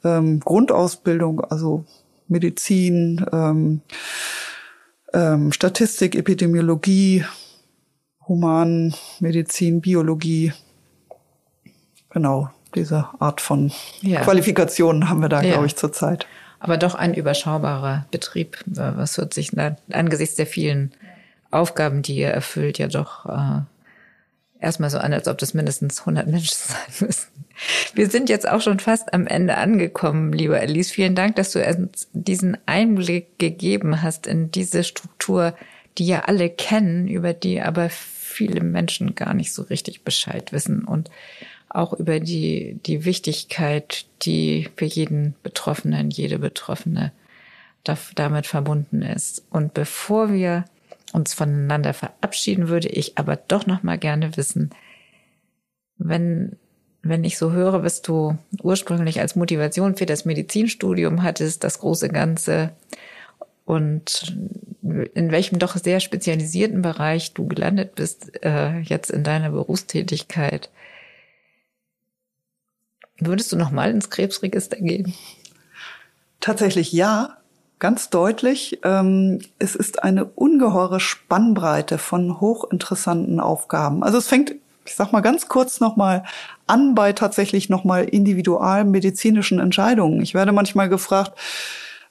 ähm, 0.04 0.40
Grundausbildung, 0.40 1.40
also 1.40 1.84
Medizin, 2.28 3.24
ähm, 3.32 3.82
ähm, 5.16 5.50
Statistik, 5.50 6.14
Epidemiologie, 6.14 7.24
Humanmedizin, 8.28 9.80
Biologie. 9.80 10.52
Genau, 12.10 12.50
diese 12.74 13.08
Art 13.18 13.40
von 13.40 13.72
ja. 14.02 14.20
Qualifikationen 14.20 15.08
haben 15.08 15.20
wir 15.20 15.28
da, 15.28 15.42
ja. 15.42 15.52
glaube 15.52 15.66
ich, 15.66 15.76
zurzeit. 15.76 16.26
Aber 16.58 16.76
doch 16.76 16.94
ein 16.94 17.14
überschaubarer 17.14 18.06
Betrieb. 18.10 18.58
Was 18.66 19.18
wird 19.18 19.32
sich 19.34 19.50
da, 19.52 19.76
angesichts 19.90 20.36
der 20.36 20.46
vielen 20.46 20.92
Aufgaben, 21.50 22.02
die 22.02 22.16
ihr 22.16 22.28
erfüllt, 22.28 22.78
ja 22.78 22.88
doch 22.88 23.26
äh, 23.26 23.60
erstmal 24.60 24.90
so 24.90 24.98
an, 24.98 25.12
als 25.12 25.28
ob 25.28 25.38
das 25.38 25.54
mindestens 25.54 26.00
100 26.00 26.26
Menschen 26.26 26.54
sein 26.56 27.06
müssten. 27.06 27.45
Wir 27.94 28.10
sind 28.10 28.28
jetzt 28.28 28.48
auch 28.48 28.60
schon 28.60 28.80
fast 28.80 29.14
am 29.14 29.26
Ende 29.26 29.56
angekommen, 29.56 30.32
lieber 30.32 30.60
Alice. 30.60 30.90
Vielen 30.90 31.14
Dank, 31.14 31.36
dass 31.36 31.52
du 31.52 31.64
uns 31.64 32.08
diesen 32.12 32.58
Einblick 32.66 33.38
gegeben 33.38 34.02
hast 34.02 34.26
in 34.26 34.50
diese 34.50 34.84
Struktur, 34.84 35.54
die 35.98 36.06
ja 36.06 36.20
alle 36.20 36.50
kennen, 36.50 37.08
über 37.08 37.32
die 37.32 37.60
aber 37.62 37.88
viele 37.90 38.60
Menschen 38.60 39.14
gar 39.14 39.32
nicht 39.32 39.52
so 39.52 39.62
richtig 39.62 40.04
Bescheid 40.04 40.52
wissen 40.52 40.84
und 40.84 41.10
auch 41.68 41.92
über 41.92 42.20
die, 42.20 42.78
die 42.86 43.04
Wichtigkeit, 43.04 44.06
die 44.22 44.68
für 44.76 44.84
jeden 44.84 45.34
Betroffenen, 45.42 46.10
jede 46.10 46.38
Betroffene 46.38 47.12
damit 48.14 48.46
verbunden 48.46 49.02
ist. 49.02 49.44
Und 49.50 49.74
bevor 49.74 50.32
wir 50.32 50.64
uns 51.12 51.34
voneinander 51.34 51.94
verabschieden, 51.94 52.68
würde 52.68 52.88
ich 52.88 53.16
aber 53.16 53.36
doch 53.36 53.66
noch 53.66 53.82
mal 53.82 53.98
gerne 53.98 54.36
wissen, 54.36 54.70
wenn 55.98 56.56
wenn 57.08 57.24
ich 57.24 57.38
so 57.38 57.52
höre, 57.52 57.82
was 57.82 58.02
du 58.02 58.36
ursprünglich 58.62 59.20
als 59.20 59.36
Motivation 59.36 59.96
für 59.96 60.06
das 60.06 60.24
Medizinstudium 60.24 61.22
hattest, 61.22 61.64
das 61.64 61.78
große 61.80 62.08
Ganze 62.08 62.72
und 63.64 64.36
in 65.14 65.32
welchem 65.32 65.58
doch 65.58 65.76
sehr 65.76 66.00
spezialisierten 66.00 66.82
Bereich 66.82 67.34
du 67.34 67.46
gelandet 67.48 67.96
bist, 67.96 68.44
äh, 68.44 68.78
jetzt 68.80 69.10
in 69.10 69.24
deiner 69.24 69.50
Berufstätigkeit. 69.50 70.70
Würdest 73.18 73.50
du 73.50 73.56
noch 73.56 73.70
mal 73.70 73.90
ins 73.90 74.10
Krebsregister 74.10 74.76
gehen? 74.76 75.14
Tatsächlich 76.40 76.92
ja, 76.92 77.38
ganz 77.78 78.10
deutlich. 78.10 78.78
Ähm, 78.84 79.40
es 79.58 79.74
ist 79.74 80.02
eine 80.02 80.24
ungeheure 80.24 81.00
Spannbreite 81.00 81.98
von 81.98 82.40
hochinteressanten 82.40 83.40
Aufgaben. 83.40 84.04
Also 84.04 84.18
es 84.18 84.28
fängt, 84.28 84.54
ich 84.88 84.94
sag 84.94 85.12
mal 85.12 85.20
ganz 85.20 85.48
kurz 85.48 85.80
noch 85.80 85.96
mal 85.96 86.24
an 86.66 86.94
bei 86.94 87.12
tatsächlich 87.12 87.68
noch 87.68 87.84
mal 87.84 88.04
individualmedizinischen 88.04 89.58
Entscheidungen. 89.58 90.20
Ich 90.22 90.34
werde 90.34 90.52
manchmal 90.52 90.88
gefragt, 90.88 91.32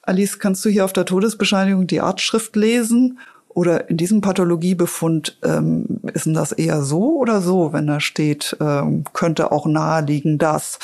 Alice, 0.02 0.38
kannst 0.38 0.64
du 0.64 0.68
hier 0.68 0.84
auf 0.84 0.92
der 0.92 1.04
Todesbescheinigung 1.04 1.86
die 1.86 2.00
Artschrift 2.00 2.56
lesen? 2.56 3.18
Oder 3.48 3.88
in 3.88 3.96
diesem 3.96 4.20
Pathologiebefund 4.20 5.38
ähm, 5.42 6.00
ist 6.12 6.26
denn 6.26 6.34
das 6.34 6.52
eher 6.52 6.82
so 6.82 7.16
oder 7.16 7.40
so, 7.40 7.72
wenn 7.72 7.86
da 7.86 8.00
steht, 8.00 8.54
ähm, 8.60 9.04
könnte 9.14 9.50
auch 9.50 9.66
naheliegen, 9.66 10.36
dass. 10.36 10.78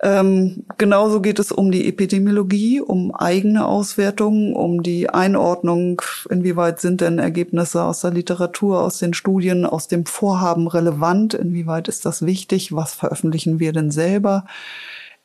Ähm, 0.00 0.64
genauso 0.76 1.20
geht 1.20 1.40
es 1.40 1.50
um 1.50 1.72
die 1.72 1.88
Epidemiologie, 1.88 2.80
um 2.80 3.12
eigene 3.12 3.66
Auswertungen, 3.66 4.54
um 4.54 4.82
die 4.82 5.10
Einordnung, 5.10 6.00
inwieweit 6.30 6.80
sind 6.80 7.00
denn 7.00 7.18
Ergebnisse 7.18 7.82
aus 7.82 8.02
der 8.02 8.12
Literatur, 8.12 8.80
aus 8.82 8.98
den 8.98 9.12
Studien, 9.12 9.66
aus 9.66 9.88
dem 9.88 10.06
Vorhaben 10.06 10.68
relevant, 10.68 11.34
inwieweit 11.34 11.88
ist 11.88 12.06
das 12.06 12.24
wichtig, 12.24 12.72
was 12.72 12.94
veröffentlichen 12.94 13.58
wir 13.58 13.72
denn 13.72 13.90
selber. 13.90 14.44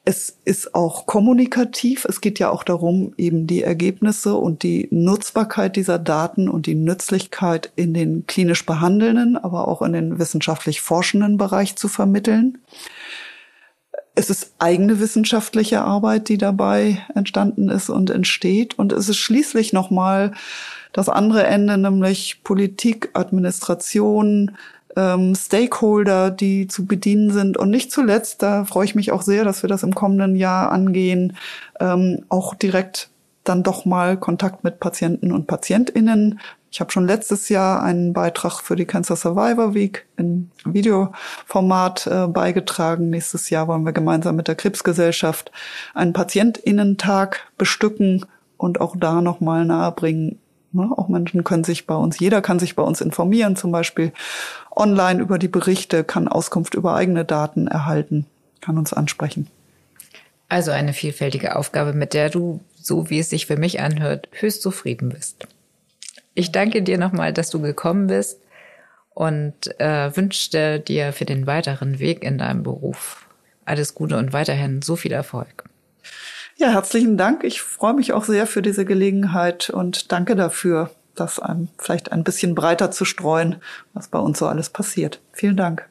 Es 0.06 0.38
ist 0.44 0.76
auch 0.76 1.06
kommunikativ. 1.06 2.04
Es 2.04 2.20
geht 2.20 2.38
ja 2.38 2.50
auch 2.50 2.64
darum, 2.64 3.14
eben 3.16 3.48
die 3.48 3.64
Ergebnisse 3.64 4.36
und 4.36 4.64
die 4.64 4.90
Nutzbarkeit 4.92 5.78
dieser 5.78 5.98
Daten 5.98 6.50
und 6.50 6.66
die 6.66 6.76
Nützlichkeit 6.76 7.72
in 7.78 7.94
den 7.94 8.28
klinisch 8.28 8.66
behandelnden, 8.66 9.38
aber 9.38 9.68
auch 9.68 9.82
in 9.82 9.94
den 9.94 10.20
wissenschaftlich 10.20 10.82
forschenden 10.82 11.38
Bereich 11.38 11.78
zu 11.78 11.88
vermitteln. 11.88 12.58
Es 14.16 14.30
ist 14.30 14.54
eigene 14.60 15.00
wissenschaftliche 15.00 15.82
Arbeit, 15.82 16.30
die 16.30 16.38
dabei 16.38 17.00
entstanden 17.16 17.70
ist 17.70 17.90
und 17.90 18.10
entsteht. 18.10 18.78
Und 18.78 18.94
es 18.94 19.10
ist 19.10 19.18
schließlich 19.18 19.74
nochmal 19.74 20.34
das 20.92 21.10
andere 21.10 21.46
Ende, 21.46 21.78
nämlich 21.78 22.44
Politik, 22.44 23.10
Administration, 23.14 24.52
ähm, 24.96 25.34
Stakeholder, 25.36 26.30
die 26.30 26.68
zu 26.68 26.86
bedienen 26.86 27.32
sind. 27.32 27.58
Und 27.58 27.70
nicht 27.70 27.92
zuletzt, 27.92 28.44
da 28.44 28.66
freue 28.66 28.86
ich 28.86 28.96
mich 28.96 29.12
auch 29.12 29.24
sehr, 29.24 29.44
dass 29.44 29.64
wir 29.64 29.68
das 29.70 29.84
im 29.84 29.96
kommenden 29.96 30.36
Jahr 30.36 30.72
angehen, 30.72 31.36
ähm, 31.80 32.26
auch 32.30 32.54
direkt 32.56 33.10
dann 33.44 33.64
doch 33.64 33.86
mal 33.86 34.18
Kontakt 34.18 34.64
mit 34.64 34.80
Patienten 34.80 35.32
und 35.32 35.48
Patientinnen. 35.48 36.40
Ich 36.72 36.80
habe 36.80 36.92
schon 36.92 37.06
letztes 37.06 37.50
Jahr 37.50 37.84
einen 37.84 38.14
Beitrag 38.14 38.62
für 38.62 38.76
die 38.76 38.86
Cancer 38.86 39.16
Survivor 39.16 39.74
Week 39.74 40.06
in 40.18 40.50
Videoformat 40.66 42.08
äh, 42.08 42.28
beigetragen. 42.28 43.10
Nächstes 43.10 43.50
Jahr 43.50 43.68
wollen 43.68 43.86
wir 43.86 43.94
gemeinsam 43.94 44.36
mit 44.36 44.48
der 44.48 44.56
Krebsgesellschaft 44.56 45.52
einen 45.94 46.14
Patientinnentag 46.14 47.52
bestücken 47.58 48.26
und 48.58 48.82
auch 48.82 48.96
da 48.98 49.22
nochmal 49.22 49.66
nahebringen, 49.66 50.40
Ne? 50.74 50.90
Auch 50.98 51.08
Menschen 51.08 51.44
können 51.44 51.64
sich 51.64 51.86
bei 51.86 51.96
uns, 51.96 52.20
jeder 52.20 52.42
kann 52.42 52.60
sich 52.60 52.76
bei 52.76 52.84
uns 52.84 53.00
informieren, 53.00 53.56
zum 53.56 53.72
Beispiel 53.72 54.12
online 54.76 55.22
über 55.22 55.38
die 55.38 55.48
Berichte, 55.48 56.04
kann 56.04 56.28
Auskunft 56.28 56.74
über 56.74 56.96
eigene 56.96 57.26
Daten 57.26 57.68
erhalten, 57.68 58.26
kann 58.60 58.78
uns 58.78 58.92
ansprechen. 58.92 59.48
Also 60.50 60.72
eine 60.72 60.94
vielfältige 60.94 61.56
Aufgabe, 61.56 61.94
mit 61.94 62.14
der 62.14 62.30
du, 62.30 62.60
so 62.86 63.10
wie 63.10 63.20
es 63.20 63.30
sich 63.30 63.46
für 63.46 63.58
mich 63.58 63.80
anhört, 63.80 64.28
höchst 64.32 64.62
zufrieden 64.62 65.10
bist. 65.10 65.48
Ich 66.34 66.52
danke 66.52 66.82
dir 66.82 66.98
nochmal, 66.98 67.34
dass 67.34 67.50
du 67.50 67.62
gekommen 67.62 68.08
bist 68.08 68.40
und 69.14 69.80
äh, 69.80 70.16
wünsche 70.16 70.80
dir 70.80 71.14
für 71.14 71.26
den 71.26 71.46
weiteren 71.46 72.00
Weg 72.00 72.24
in 72.24 72.38
deinem 72.38 72.64
Beruf 72.64 73.28
alles 73.66 73.96
Gute 73.96 74.18
und 74.18 74.34
weiterhin 74.34 74.82
so 74.82 74.96
viel 74.96 75.12
Erfolg. 75.12 75.64
Ja, 76.58 76.70
herzlichen 76.70 77.18
Dank. 77.18 77.44
Ich 77.44 77.62
freue 77.62 77.94
mich 77.94 78.14
auch 78.14 78.26
sehr 78.26 78.46
für 78.46 78.62
diese 78.62 78.86
Gelegenheit 78.86 79.70
und 79.70 80.12
danke 80.12 80.36
dafür, 80.36 80.92
das 81.16 81.40
einem 81.40 81.70
vielleicht 81.78 82.12
ein 82.12 82.24
bisschen 82.24 82.56
breiter 82.56 82.92
zu 82.92 83.06
streuen, 83.06 83.58
was 83.94 84.08
bei 84.08 84.20
uns 84.20 84.40
so 84.40 84.48
alles 84.48 84.70
passiert. 84.70 85.20
Vielen 85.32 85.58
Dank. 85.58 85.88